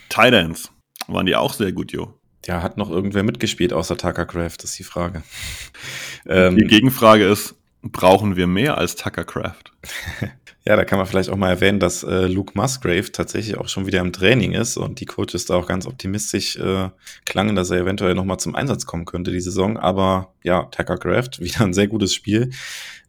[0.09, 0.69] Tidance
[1.07, 2.19] waren die auch sehr gut, Jo.
[2.45, 5.23] Ja, hat noch irgendwer mitgespielt außer Tucker Craft, ist die Frage.
[6.25, 9.71] ähm, die Gegenfrage ist, brauchen wir mehr als Tucker Craft?
[10.65, 13.85] ja, da kann man vielleicht auch mal erwähnen, dass äh, Luke Musgrave tatsächlich auch schon
[13.85, 16.89] wieder im Training ist und die Coaches da auch ganz optimistisch äh,
[17.25, 19.77] klangen, dass er eventuell nochmal zum Einsatz kommen könnte die Saison.
[19.77, 22.51] Aber ja, Tucker Craft, wieder ein sehr gutes Spiel.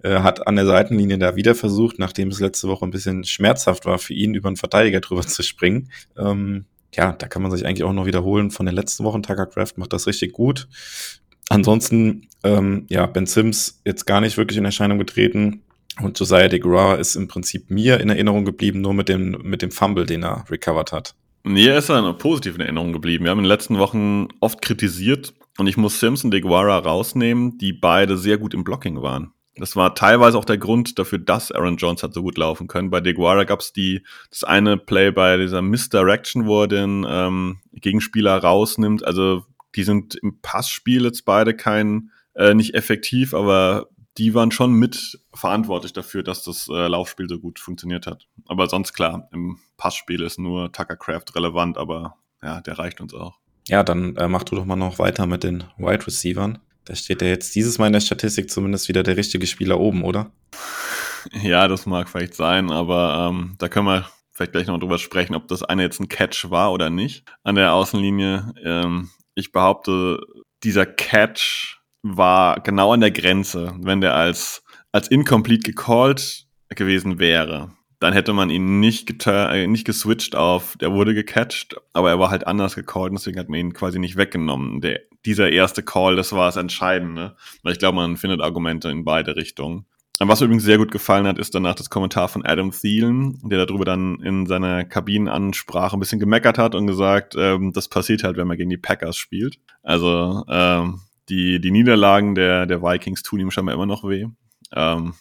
[0.03, 3.87] Äh, hat an der Seitenlinie da wieder versucht, nachdem es letzte Woche ein bisschen schmerzhaft
[3.87, 5.91] war für ihn, über einen Verteidiger drüber zu springen.
[6.19, 9.23] Ähm, ja, da kann man sich eigentlich auch noch wiederholen von den letzten Wochen.
[9.23, 10.69] Tucker Craft macht das richtig gut.
[11.49, 15.63] Ansonsten, ähm, ja, Ben Sims jetzt gar nicht wirklich in Erscheinung getreten.
[16.01, 19.71] Und Josiah DeGraw ist im Prinzip mir in Erinnerung geblieben, nur mit dem, mit dem
[19.71, 21.15] Fumble, den er recovered hat.
[21.45, 21.89] Er ist
[22.19, 23.25] positiv in Erinnerung geblieben.
[23.25, 27.59] Wir haben in den letzten Wochen oft kritisiert und ich muss Sims und DeGuara rausnehmen,
[27.59, 29.33] die beide sehr gut im Blocking waren.
[29.57, 32.91] Das war teilweise auch der Grund dafür, dass Aaron Jones hat so gut laufen können.
[32.91, 33.73] Bei DeGuara gab es
[34.31, 39.05] das eine Play bei dieser Misdirection, wo er den ähm, Gegenspieler rausnimmt.
[39.05, 39.45] Also
[39.77, 43.89] die sind im Passspiel jetzt beide kein äh, nicht effektiv, aber
[44.19, 48.27] die waren schon mit verantwortlich dafür, dass das äh, Laufspiel so gut funktioniert hat.
[48.47, 53.15] Aber sonst klar, im Passspiel ist nur Tucker Craft relevant, aber ja, der reicht uns
[53.15, 53.39] auch.
[53.67, 56.59] Ja, dann äh, mach du doch mal noch weiter mit den Wide Receivern.
[56.85, 60.03] Da steht ja jetzt dieses Mal in der Statistik zumindest wieder der richtige Spieler oben,
[60.05, 60.31] oder?
[61.33, 65.35] Ja, das mag vielleicht sein, aber ähm, da können wir vielleicht gleich noch drüber sprechen,
[65.35, 68.53] ob das eine jetzt ein Catch war oder nicht an der Außenlinie.
[68.63, 70.21] Ähm, ich behaupte,
[70.65, 71.74] dieser Catch
[72.05, 77.71] war genau an der Grenze, wenn der als, als incomplete gecallt gewesen wäre
[78.05, 82.29] dann hätte man ihn nicht, äh, nicht geswitcht auf, der wurde gecatcht, aber er war
[82.29, 84.83] halt anders gecallt, deswegen hat man ihn quasi nicht weggenommen.
[84.83, 89.05] Der, dieser erste Call, das war das Entscheidende, weil ich glaube, man findet Argumente in
[89.05, 89.87] beide Richtungen.
[90.21, 93.65] Was mir übrigens sehr gut gefallen hat, ist danach das Kommentar von Adam Thielen, der
[93.65, 98.37] darüber dann in seiner Kabinenansprache ein bisschen gemeckert hat und gesagt, ähm, das passiert halt,
[98.37, 99.59] wenn man gegen die Packers spielt.
[99.83, 104.27] Also ähm, die, die Niederlagen der, der Vikings tun ihm scheinbar immer noch weh.
[104.73, 105.15] Ähm,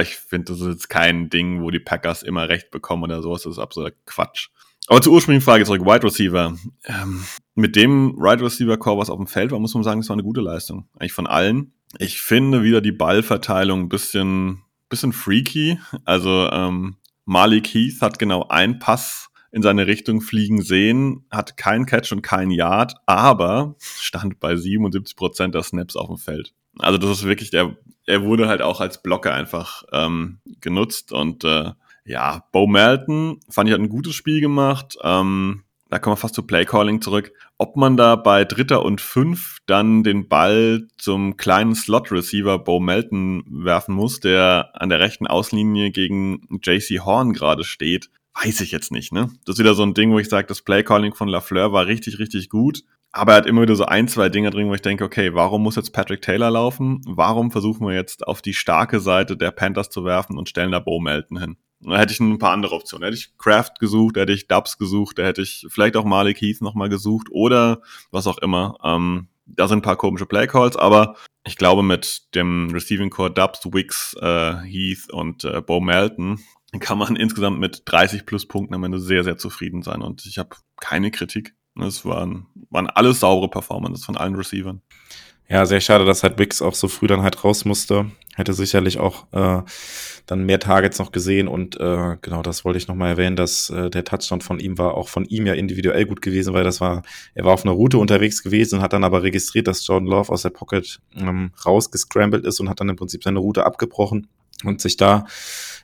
[0.00, 3.42] ich finde, das ist jetzt kein Ding, wo die Packers immer recht bekommen oder sowas.
[3.42, 4.48] Das ist absoluter Quatsch.
[4.88, 6.56] Aber zur ursprünglichen Frage zurück, Wide Receiver.
[6.84, 10.08] Ähm, mit dem Wide Receiver Core, was auf dem Feld war, muss man sagen, das
[10.08, 10.88] war eine gute Leistung.
[10.98, 11.72] Eigentlich von allen.
[11.98, 15.78] Ich finde wieder die Ballverteilung ein bisschen, bisschen freaky.
[16.04, 21.86] Also ähm, Malik Heath hat genau einen Pass in seine Richtung fliegen sehen, hat keinen
[21.86, 26.54] Catch und keinen Yard, aber stand bei 77 Prozent der Snaps auf dem Feld.
[26.78, 27.76] Also das ist wirklich, der,
[28.06, 31.72] er wurde halt auch als Blocker einfach ähm, genutzt und äh,
[32.04, 34.96] ja, Bo Melton fand ich hat ein gutes Spiel gemacht.
[35.02, 37.32] Ähm, da kommen wir fast zu Playcalling zurück.
[37.58, 43.44] Ob man da bei Dritter und Fünf dann den Ball zum kleinen Slot-Receiver Bo Melton
[43.48, 48.92] werfen muss, der an der rechten Außenlinie gegen JC Horn gerade steht, weiß ich jetzt
[48.92, 49.12] nicht.
[49.12, 49.30] Ne?
[49.44, 52.18] Das ist wieder so ein Ding, wo ich sage, das Playcalling von Lafleur war richtig,
[52.18, 52.82] richtig gut.
[53.12, 55.62] Aber er hat immer wieder so ein, zwei Dinge drin, wo ich denke, okay, warum
[55.64, 57.02] muss jetzt Patrick Taylor laufen?
[57.06, 60.78] Warum versuchen wir jetzt auf die starke Seite der Panthers zu werfen und stellen da
[60.78, 61.56] Bo Melton hin?
[61.80, 63.02] Da hätte ich ein paar andere Optionen.
[63.02, 66.04] Da hätte ich Kraft gesucht, da hätte ich Dubs gesucht, da hätte ich vielleicht auch
[66.04, 68.76] Malik Heath nochmal gesucht oder was auch immer.
[68.84, 73.64] Ähm, da sind ein paar komische Playcalls, aber ich glaube mit dem Receiving Core Dubs,
[73.64, 76.38] Wicks, äh, Heath und äh, Bo Melton
[76.78, 80.02] kann man insgesamt mit 30 plus Punkten am Ende sehr, sehr zufrieden sein.
[80.02, 80.50] Und ich habe
[80.80, 81.54] keine Kritik.
[81.80, 84.82] Es waren, waren alles saubere Performances von allen Receivern.
[85.48, 88.12] Ja, sehr schade, dass halt Wix auch so früh dann halt raus musste.
[88.36, 89.62] Hätte sicherlich auch äh,
[90.26, 93.90] dann mehr Targets noch gesehen und äh, genau das wollte ich nochmal erwähnen, dass äh,
[93.90, 97.02] der Touchdown von ihm war auch von ihm ja individuell gut gewesen, weil das war,
[97.34, 100.42] er war auf einer Route unterwegs gewesen hat dann aber registriert, dass Jordan Love aus
[100.42, 104.28] der Pocket ähm, rausgescrambled ist und hat dann im Prinzip seine Route abgebrochen
[104.64, 105.26] und sich da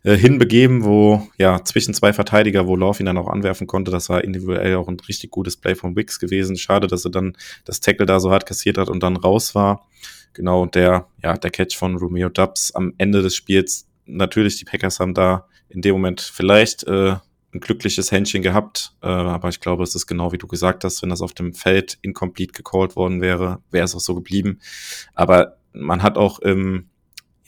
[0.03, 3.91] äh, hinbegeben, wo ja zwischen zwei Verteidiger, wo Love ihn dann auch anwerfen konnte.
[3.91, 6.57] Das war individuell auch ein richtig gutes Play von Wicks gewesen.
[6.57, 9.87] Schade, dass er dann das Tackle da so hart kassiert hat und dann raus war.
[10.33, 13.87] Genau, und der, ja, der Catch von Romeo Dubs am Ende des Spiels.
[14.05, 17.17] Natürlich, die Packers haben da in dem Moment vielleicht äh,
[17.57, 21.03] ein glückliches Händchen gehabt, äh, aber ich glaube, es ist genau wie du gesagt hast,
[21.03, 24.61] wenn das auf dem Feld incomplete gecallt worden wäre, wäre es auch so geblieben.
[25.15, 26.91] Aber man hat auch im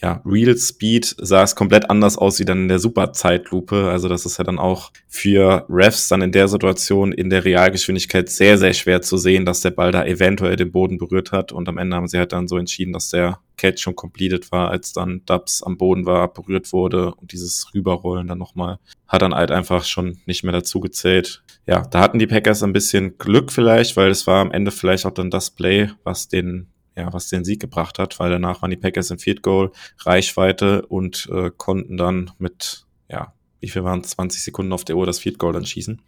[0.01, 3.89] ja, Real Speed sah es komplett anders aus wie dann in der Super-Zeitlupe.
[3.91, 8.29] Also das ist ja dann auch für Refs dann in der Situation in der Realgeschwindigkeit
[8.29, 11.51] sehr, sehr schwer zu sehen, dass der Ball da eventuell den Boden berührt hat.
[11.51, 14.71] Und am Ende haben sie halt dann so entschieden, dass der Catch schon completed war,
[14.71, 18.79] als dann Dubs am Boden war, berührt wurde und dieses Rüberrollen dann nochmal
[19.09, 21.43] hat dann halt einfach schon nicht mehr dazu gezählt.
[21.67, 25.07] Ja, da hatten die Packers ein bisschen Glück vielleicht, weil es war am Ende vielleicht
[25.07, 26.69] auch dann das Play, was den
[26.99, 29.71] ja, was den Sieg gebracht hat, weil danach waren die Packers im Field Goal,
[30.01, 35.07] Reichweite und äh, konnten dann mit, ja, wie viel waren 20 Sekunden auf der Uhr
[35.07, 36.03] das Field Goal dann schießen.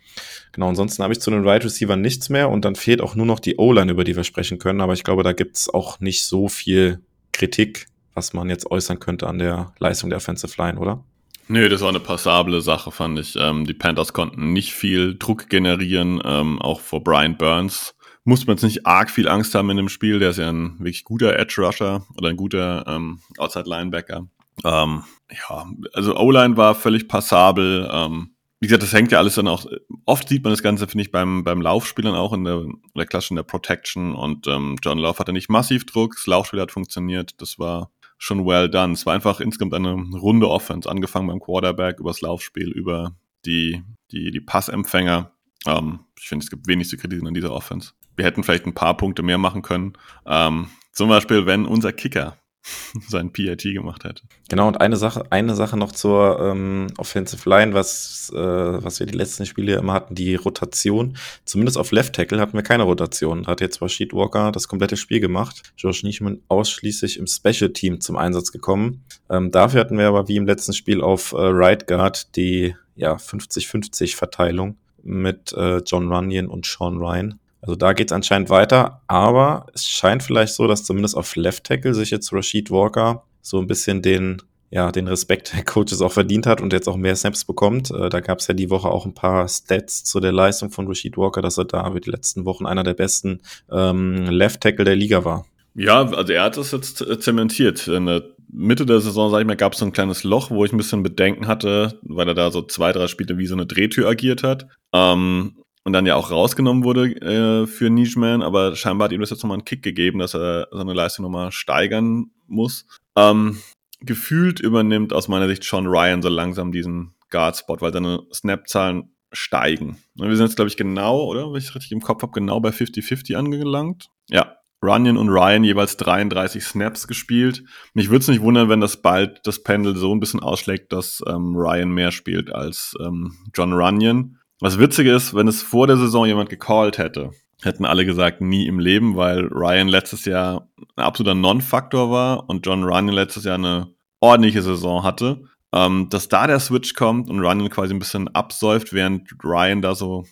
[0.52, 3.14] Genau, ansonsten habe ich zu den Wide right Receiver nichts mehr und dann fehlt auch
[3.14, 6.00] nur noch die O-Line, über die wir sprechen können, aber ich glaube, da gibt's auch
[6.00, 7.00] nicht so viel
[7.32, 11.04] Kritik, was man jetzt äußern könnte an der Leistung der Offensive Line, oder?
[11.46, 13.36] Nö, das war eine passable Sache, fand ich.
[13.36, 17.94] Ähm, die Panthers konnten nicht viel Druck generieren, ähm, auch vor Brian Burns
[18.30, 20.20] muss man jetzt nicht arg viel Angst haben in dem Spiel.
[20.20, 24.28] Der ist ja ein wirklich guter Edge Rusher oder ein guter ähm, Outside Linebacker.
[24.64, 25.02] Ähm,
[25.32, 27.90] ja, also O-Line war völlig passabel.
[27.92, 29.66] Ähm, wie gesagt, das hängt ja alles dann auch.
[30.04, 33.06] Oft sieht man das Ganze, finde ich, beim, beim Laufspielern auch in der, in der
[33.06, 34.14] Klasse in der Protection.
[34.14, 36.14] Und ähm, John Love hatte nicht massiv Druck.
[36.14, 37.40] Das Laufspiel hat funktioniert.
[37.40, 38.92] Das war schon well done.
[38.92, 44.30] Es war einfach insgesamt eine runde Offense, angefangen beim Quarterback, übers Laufspiel, über die, die,
[44.30, 45.32] die Passempfänger.
[45.66, 48.74] Ähm, ich finde, es gibt wenig zu kritisieren an dieser Offense wir hätten vielleicht ein
[48.74, 49.94] paar Punkte mehr machen können.
[50.26, 52.36] Ähm, zum Beispiel, wenn unser Kicker
[53.08, 54.22] sein PIT gemacht hätte.
[54.48, 59.06] Genau, und eine Sache, eine Sache noch zur ähm, Offensive Line, was, äh, was wir
[59.06, 61.16] die letzten Spiele immer hatten, die Rotation.
[61.44, 63.44] Zumindest auf Left Tackle hatten wir keine Rotation.
[63.44, 65.72] Da hat jetzt Rashid Walker das komplette Spiel gemacht.
[65.76, 69.04] Josh Nischman ausschließlich im Special Team zum Einsatz gekommen.
[69.28, 73.14] Ähm, dafür hatten wir aber wie im letzten Spiel auf äh, Right Guard die ja
[73.14, 77.38] 50-50 Verteilung mit äh, John Runyon und Sean Ryan.
[77.62, 81.64] Also da geht es anscheinend weiter, aber es scheint vielleicht so, dass zumindest auf Left
[81.64, 86.12] Tackle sich jetzt Rashid Walker so ein bisschen den, ja, den Respekt der Coaches auch
[86.12, 87.90] verdient hat und jetzt auch mehr Snaps bekommt.
[87.90, 90.86] Äh, da gab es ja die Woche auch ein paar Stats zu der Leistung von
[90.86, 93.40] Rashid Walker, dass er da über die letzten Wochen einer der besten
[93.70, 95.44] ähm, Left Tackle der Liga war.
[95.74, 97.86] Ja, also er hat das jetzt äh, zementiert.
[97.88, 100.64] In der Mitte der Saison, sag ich mal, gab es so ein kleines Loch, wo
[100.64, 103.66] ich ein bisschen Bedenken hatte, weil er da so zwei, drei Spiele wie so eine
[103.66, 104.66] Drehtür agiert hat.
[104.92, 105.54] Ähm,
[105.84, 109.42] und dann ja auch rausgenommen wurde äh, für Nijman, aber scheinbar hat ihm das jetzt
[109.42, 112.86] nochmal einen Kick gegeben, dass er seine Leistung nochmal steigern muss.
[113.16, 113.58] Ähm,
[114.00, 119.96] gefühlt übernimmt aus meiner Sicht Sean Ryan so langsam diesen Guard-Spot, weil seine Snap-Zahlen steigen.
[120.14, 121.50] Wir sind jetzt, glaube ich, genau, oder?
[121.50, 124.10] Wenn ich es richtig im Kopf habe, genau bei 50-50 angelangt.
[124.28, 127.62] Ja, Runyon und Ryan jeweils 33 Snaps gespielt.
[127.92, 131.22] Mich würde es nicht wundern, wenn das bald das Pendel so ein bisschen ausschlägt, dass
[131.26, 134.38] ähm, Ryan mehr spielt als ähm, John Runyon.
[134.60, 137.30] Was witzig ist, wenn es vor der Saison jemand gecallt hätte,
[137.62, 142.66] hätten alle gesagt, nie im Leben, weil Ryan letztes Jahr ein absoluter Non-Faktor war und
[142.66, 145.44] John Ryan letztes Jahr eine ordentliche Saison hatte.
[145.72, 149.94] Ähm, dass da der Switch kommt und Ryan quasi ein bisschen absäuft, während Ryan da
[149.94, 150.24] so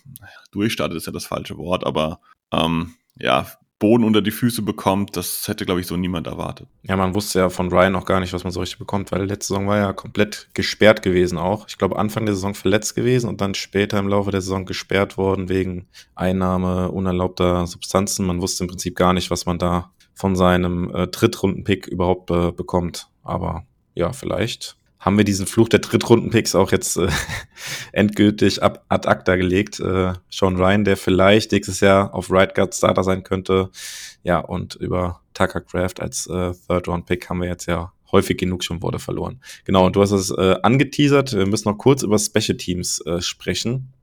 [0.51, 2.19] durchstartet, ist ja das falsche Wort, aber
[2.51, 3.47] ähm, ja,
[3.79, 6.67] Boden unter die Füße bekommt, das hätte, glaube ich, so niemand erwartet.
[6.83, 9.23] Ja, man wusste ja von Ryan auch gar nicht, was man so richtig bekommt, weil
[9.23, 11.67] letzte Saison war ja komplett gesperrt gewesen auch.
[11.69, 15.17] Ich glaube, Anfang der Saison verletzt gewesen und dann später im Laufe der Saison gesperrt
[15.17, 18.25] worden wegen Einnahme unerlaubter Substanzen.
[18.25, 22.51] Man wusste im Prinzip gar nicht, was man da von seinem äh, Drittrunden-Pick überhaupt äh,
[22.51, 23.07] bekommt.
[23.23, 23.63] Aber
[23.95, 27.07] ja, vielleicht haben wir diesen Fluch der Drittrunden-Picks auch jetzt äh,
[27.93, 29.79] endgültig ab, ad acta gelegt.
[29.79, 33.69] Äh, Sean Ryan, der vielleicht nächstes Jahr auf Right Guard Starter sein könnte.
[34.23, 38.81] Ja, und über Tucker Craft als äh, Third-Round-Pick haben wir jetzt ja häufig genug schon
[38.81, 39.39] Worte verloren.
[39.63, 41.33] Genau, und du hast es äh, angeteasert.
[41.33, 43.93] Wir müssen noch kurz über Special Teams äh, sprechen.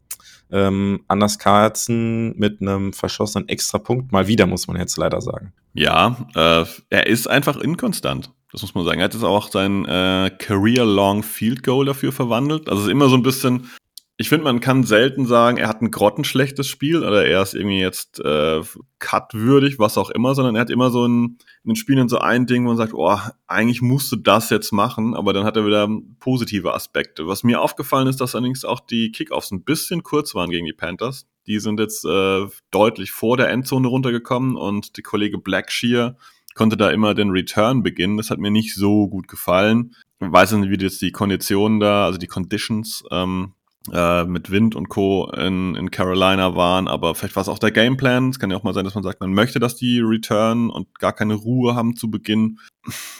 [0.50, 4.12] Ähm, Anders Carlson mit einem verschossenen Extrapunkt.
[4.12, 5.52] Mal wieder, muss man jetzt leider sagen.
[5.74, 8.32] Ja, äh, er ist einfach inkonstant.
[8.56, 9.00] Das muss man sagen.
[9.00, 12.70] Er hat jetzt auch sein äh, Career-Long Field Goal dafür verwandelt.
[12.70, 13.70] Also es ist immer so ein bisschen,
[14.16, 17.80] ich finde, man kann selten sagen, er hat ein grottenschlechtes Spiel oder er ist irgendwie
[17.80, 18.62] jetzt äh,
[18.98, 22.46] cutwürdig, was auch immer, sondern er hat immer so ein, in den Spielen so ein
[22.46, 25.66] Ding, wo man sagt, oh, eigentlich musst du das jetzt machen, aber dann hat er
[25.66, 25.86] wieder
[26.18, 27.26] positive Aspekte.
[27.26, 30.72] Was mir aufgefallen ist, dass allerdings auch die Kickoffs ein bisschen kurz waren gegen die
[30.72, 31.26] Panthers.
[31.46, 36.16] Die sind jetzt äh, deutlich vor der Endzone runtergekommen und die Kollege Blackshear
[36.56, 38.16] konnte da immer den Return beginnen.
[38.16, 39.94] Das hat mir nicht so gut gefallen.
[40.20, 43.52] Ich weiß nicht, wie jetzt die Konditionen da, also die Conditions ähm,
[43.92, 45.30] äh, mit Wind und Co.
[45.30, 48.30] In, in Carolina waren, aber vielleicht war es auch der Gameplan.
[48.30, 50.98] Es kann ja auch mal sein, dass man sagt, man möchte, dass die Return und
[50.98, 52.58] gar keine Ruhe haben zu Beginn.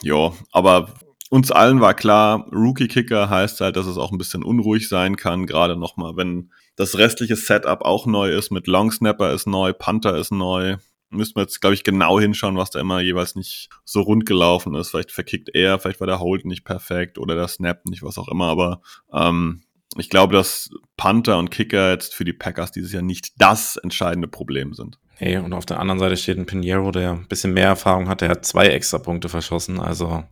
[0.01, 0.93] ja, aber
[1.29, 5.45] uns allen war klar, Rookie-Kicker heißt halt, dass es auch ein bisschen unruhig sein kann,
[5.45, 10.15] gerade nochmal, wenn das restliche Setup auch neu ist, mit Long Snapper ist neu, Panther
[10.15, 10.77] ist neu,
[11.09, 14.75] müssten wir jetzt, glaube ich, genau hinschauen, was da immer jeweils nicht so rund gelaufen
[14.75, 14.89] ist.
[14.89, 18.27] Vielleicht verkickt er, vielleicht war der Hold nicht perfekt oder der Snap nicht, was auch
[18.27, 18.47] immer.
[18.47, 18.81] Aber
[19.13, 19.63] ähm,
[19.97, 24.27] ich glaube, dass Panther und Kicker jetzt für die Packers dieses Jahr nicht das entscheidende
[24.27, 24.99] Problem sind.
[25.15, 28.21] Hey, und auf der anderen Seite steht ein Pinheiro, der ein bisschen mehr Erfahrung hat.
[28.21, 29.79] Der hat zwei extra Punkte verschossen.
[29.79, 30.23] Also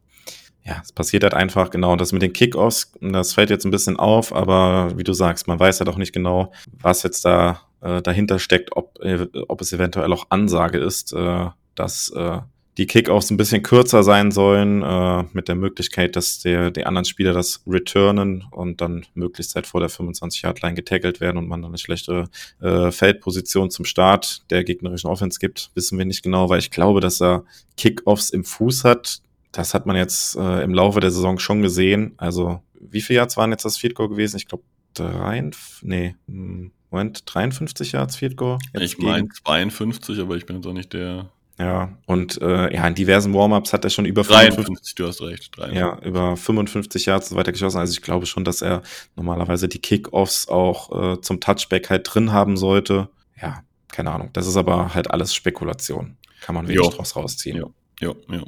[0.63, 1.95] ja, es passiert halt einfach genau.
[1.95, 5.59] Das mit den Kickoffs, das fällt jetzt ein bisschen auf, aber wie du sagst, man
[5.59, 9.73] weiß halt auch nicht genau, was jetzt da äh, dahinter steckt, ob, äh, ob es
[9.73, 12.39] eventuell auch Ansage ist, äh, dass äh,
[12.77, 17.05] die Kickoffs ein bisschen kürzer sein sollen, äh, mit der Möglichkeit, dass der, die anderen
[17.05, 21.71] Spieler das returnen und dann möglichst halt vor der 25-Yard-Line getackelt werden und man dann
[21.71, 22.29] eine schlechtere
[22.61, 26.99] äh, Feldposition zum Start der gegnerischen Offense gibt, wissen wir nicht genau, weil ich glaube,
[26.99, 27.45] dass er
[27.77, 29.21] Kickoffs im Fuß hat.
[29.53, 32.13] Das hat man jetzt äh, im Laufe der Saison schon gesehen.
[32.17, 34.35] Also, wie viele Yards waren jetzt das Field Goal gewesen?
[34.35, 35.49] Ich glaube, drei,
[35.81, 38.57] nee, hm, Moment, 53 Yards Field Goal.
[38.79, 41.29] ich meine 52, aber ich bin jetzt auch nicht der.
[41.59, 45.21] Ja, und äh, ja, in diversen Warm-Ups hat er schon über 53, 55, du hast
[45.21, 45.57] recht.
[45.57, 45.77] 53.
[45.77, 47.79] Ja, über 55 Yards und so weiter geschossen.
[47.79, 48.81] Also ich glaube schon, dass er
[49.17, 53.09] normalerweise die Kickoffs auch äh, zum Touchback halt drin haben sollte.
[53.41, 54.29] Ja, keine Ahnung.
[54.31, 56.15] Das ist aber halt alles Spekulation.
[56.39, 56.89] Kann man wenig jo.
[56.89, 57.57] draus rausziehen.
[57.57, 57.67] Ja,
[57.99, 58.43] ja, ja.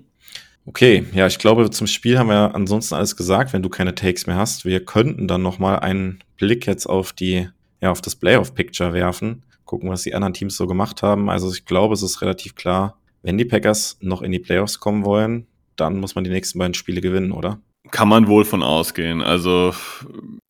[0.66, 4.26] Okay, ja, ich glaube, zum Spiel haben wir ansonsten alles gesagt, wenn du keine Takes
[4.26, 4.64] mehr hast.
[4.64, 7.50] Wir könnten dann nochmal einen Blick jetzt auf die
[7.82, 11.30] ja, auf das Playoff-Picture werfen, gucken, was die anderen Teams so gemacht haben.
[11.30, 15.06] Also ich glaube, es ist relativ klar, wenn die Packers noch in die Playoffs kommen
[15.06, 17.62] wollen, dann muss man die nächsten beiden Spiele gewinnen, oder?
[17.92, 19.22] Kann man wohl von ausgehen.
[19.22, 19.74] Also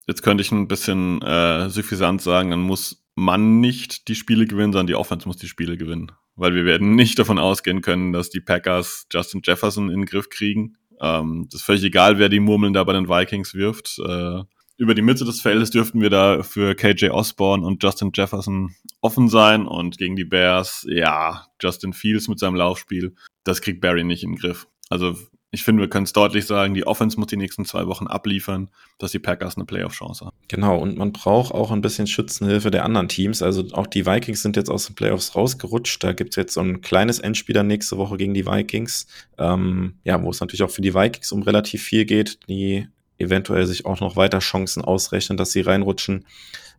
[0.07, 4.73] jetzt könnte ich ein bisschen äh, suffisant sagen, dann muss man nicht die Spiele gewinnen,
[4.73, 6.11] sondern die Offense muss die Spiele gewinnen.
[6.35, 10.29] Weil wir werden nicht davon ausgehen können, dass die Packers Justin Jefferson in den Griff
[10.29, 10.77] kriegen.
[11.01, 13.99] Ähm, das ist völlig egal, wer die Murmeln da bei den Vikings wirft.
[13.99, 14.43] Äh,
[14.77, 19.27] über die Mitte des Feldes dürften wir da für KJ Osborne und Justin Jefferson offen
[19.27, 24.23] sein und gegen die Bears, ja, Justin Fields mit seinem Laufspiel, das kriegt Barry nicht
[24.23, 24.67] in den Griff.
[24.89, 25.15] Also
[25.49, 28.69] ich finde, wir können es deutlich sagen, die Offense muss die nächsten zwei Wochen abliefern,
[28.99, 30.35] dass die Packers eine Playoff-Chance haben.
[30.49, 33.41] Genau, und man braucht auch ein bisschen Schützenhilfe der anderen Teams.
[33.41, 36.03] Also auch die Vikings sind jetzt aus den Playoffs rausgerutscht.
[36.03, 39.07] Da gibt es jetzt so ein kleines Endspieler nächste Woche gegen die Vikings.
[39.37, 42.39] Ähm, ja, wo es natürlich auch für die Vikings um relativ viel geht.
[42.49, 46.25] Die eventuell sich auch noch weiter Chancen ausrechnen, dass sie reinrutschen.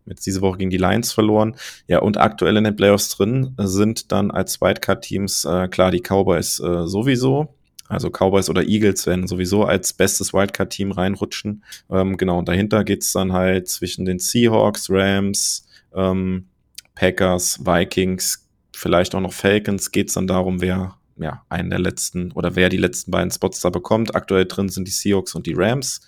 [0.05, 1.55] Jetzt diese Woche gegen die Lions verloren.
[1.87, 6.59] Ja, und aktuell in den Playoffs drin sind dann als Wildcard-Teams äh, klar die Cowboys
[6.59, 7.53] äh, sowieso.
[7.87, 11.63] Also Cowboys oder Eagles werden sowieso als bestes Wildcard-Team reinrutschen.
[11.89, 16.45] Ähm, genau, und dahinter geht's dann halt zwischen den Seahawks, Rams, ähm,
[16.93, 22.55] Packers, Vikings, vielleicht auch noch Falcons, geht's dann darum, wer ja, einen der letzten oder
[22.55, 24.15] wer die letzten beiden Spots da bekommt.
[24.15, 26.01] Aktuell drin sind die Seahawks und die Rams.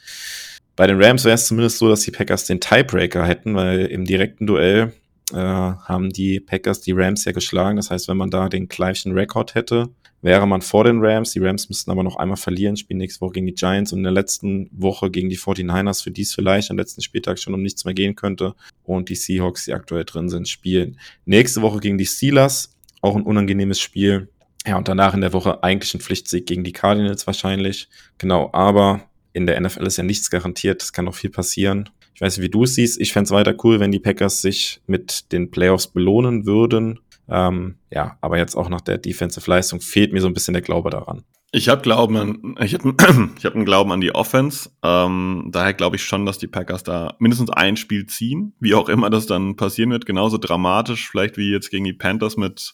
[0.76, 4.06] Bei den Rams wäre es zumindest so, dass die Packers den Tiebreaker hätten, weil im
[4.06, 4.94] direkten Duell
[5.32, 7.76] äh, haben die Packers die Rams ja geschlagen.
[7.76, 9.90] Das heißt, wenn man da den gleichen Rekord hätte,
[10.22, 11.32] wäre man vor den Rams.
[11.32, 14.04] Die Rams müssten aber noch einmal verlieren, spielen nächste Woche gegen die Giants und in
[14.04, 17.62] der letzten Woche gegen die 49ers, für die es vielleicht am letzten Spieltag schon um
[17.62, 18.56] nichts mehr gehen könnte.
[18.84, 22.76] Und die Seahawks, die aktuell drin sind, spielen nächste Woche gegen die Steelers.
[23.02, 24.30] Auch ein unangenehmes Spiel.
[24.66, 27.90] Ja, und danach in der Woche eigentlich ein Pflichtsieg gegen die Cardinals wahrscheinlich.
[28.18, 29.02] Genau, aber
[29.34, 30.84] in der NFL ist ja nichts garantiert.
[30.84, 31.90] Es kann noch viel passieren.
[32.14, 33.00] Ich weiß nicht, wie du es siehst.
[33.00, 37.00] Ich fände es weiter cool, wenn die Packers sich mit den Playoffs belohnen würden.
[37.28, 40.90] Ähm, ja, aber jetzt auch nach der Defensive-Leistung fehlt mir so ein bisschen der Glaube
[40.90, 41.24] daran.
[41.54, 42.94] Ich habe Glauben an, ich habe
[43.38, 44.70] ich hab einen Glauben an die Offense.
[44.84, 48.90] Ähm, daher glaube ich schon, dass die Packers da mindestens ein Spiel ziehen, wie auch
[48.90, 50.06] immer das dann passieren wird.
[50.06, 52.74] Genauso dramatisch, vielleicht wie jetzt gegen die Panthers mit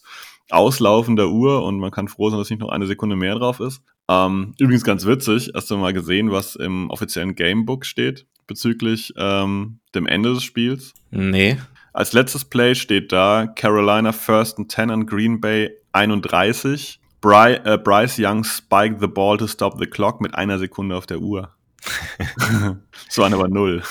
[0.49, 3.81] auslaufender Uhr und man kann froh sein, dass nicht noch eine Sekunde mehr drauf ist.
[4.09, 9.79] Ähm, übrigens ganz witzig, hast du mal gesehen, was im offiziellen Gamebook steht bezüglich ähm,
[9.93, 10.93] dem Ende des Spiels?
[11.11, 11.57] Nee.
[11.93, 16.99] Als letztes Play steht da Carolina First and 10 an Green Bay 31.
[17.21, 21.07] Bry, äh, Bryce Young spiked the ball to stop the clock mit einer Sekunde auf
[21.07, 21.53] der Uhr.
[23.07, 23.81] das waren aber null.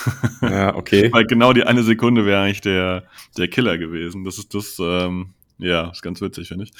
[0.41, 1.11] Ja, okay.
[1.11, 3.03] Weil genau die eine Sekunde wäre eigentlich der,
[3.37, 4.23] der Killer gewesen.
[4.23, 6.71] Das ist das, ähm, ja, ist ganz witzig, finde ich.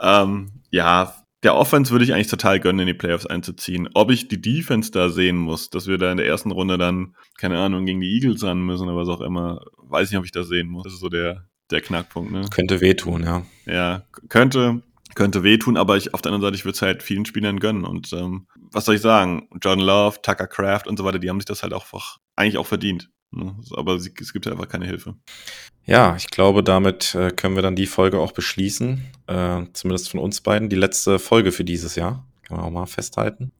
[0.00, 3.88] Ähm, ja, der Offense würde ich eigentlich total gönnen, in die Playoffs einzuziehen.
[3.94, 7.14] Ob ich die Defense da sehen muss, dass wir da in der ersten Runde dann,
[7.38, 10.32] keine Ahnung, gegen die Eagles ran müssen oder was auch immer, weiß nicht, ob ich
[10.32, 10.84] das sehen muss.
[10.84, 12.46] Das ist so der, der Knackpunkt, ne?
[12.50, 13.42] Könnte wehtun, ja.
[13.66, 14.82] Ja, könnte,
[15.14, 17.84] könnte wehtun, aber ich auf der anderen Seite, ich würde es halt vielen Spielern gönnen.
[17.84, 19.48] Und ähm, was soll ich sagen?
[19.62, 21.86] John Love, Tucker Craft und so weiter, die haben sich das halt auch
[22.34, 23.10] eigentlich auch verdient.
[23.30, 23.54] Ne?
[23.76, 25.14] Aber es gibt einfach keine Hilfe.
[25.84, 29.00] Ja, ich glaube, damit äh, können wir dann die Folge auch beschließen.
[29.26, 30.68] Äh, zumindest von uns beiden.
[30.68, 32.26] Die letzte Folge für dieses Jahr.
[32.42, 33.52] Kann man auch mal festhalten.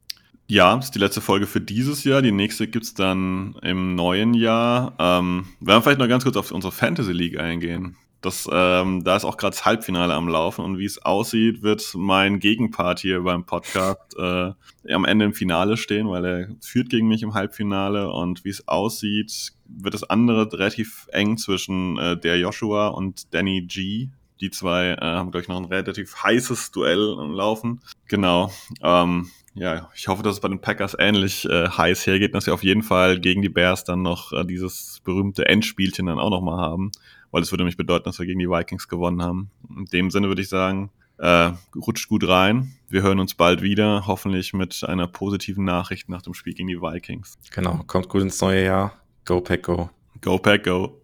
[0.49, 2.21] Ja, ist die letzte Folge für dieses Jahr.
[2.21, 4.95] Die nächste gibt's dann im neuen Jahr.
[4.97, 7.97] Ähm, wir werden vielleicht noch ganz kurz auf unsere Fantasy League eingehen.
[8.21, 11.93] Das, ähm, da ist auch gerade das Halbfinale am Laufen und wie es aussieht, wird
[11.95, 14.53] mein Gegenpart hier beim Podcast äh,
[14.91, 18.67] am Ende im Finale stehen, weil er führt gegen mich im Halbfinale und wie es
[18.67, 24.09] aussieht, wird das andere relativ eng zwischen äh, der Joshua und Danny G.
[24.39, 27.81] Die zwei äh, haben, glaube ich, noch ein relativ heißes Duell am Laufen.
[28.07, 28.51] Genau.
[28.83, 32.53] Ähm, ja, ich hoffe, dass es bei den Packers ähnlich äh, heiß hergeht, dass wir
[32.53, 36.59] auf jeden Fall gegen die Bears dann noch äh, dieses berühmte Endspielchen dann auch nochmal
[36.59, 36.91] haben,
[37.31, 39.51] weil es würde nämlich bedeuten, dass wir gegen die Vikings gewonnen haben.
[39.69, 42.73] In dem Sinne würde ich sagen, äh, rutscht gut rein.
[42.89, 46.81] Wir hören uns bald wieder, hoffentlich mit einer positiven Nachricht nach dem Spiel gegen die
[46.81, 47.37] Vikings.
[47.51, 48.93] Genau, kommt gut ins neue Jahr.
[49.25, 49.89] Go Pack Go.
[50.21, 51.01] Go Pack Go.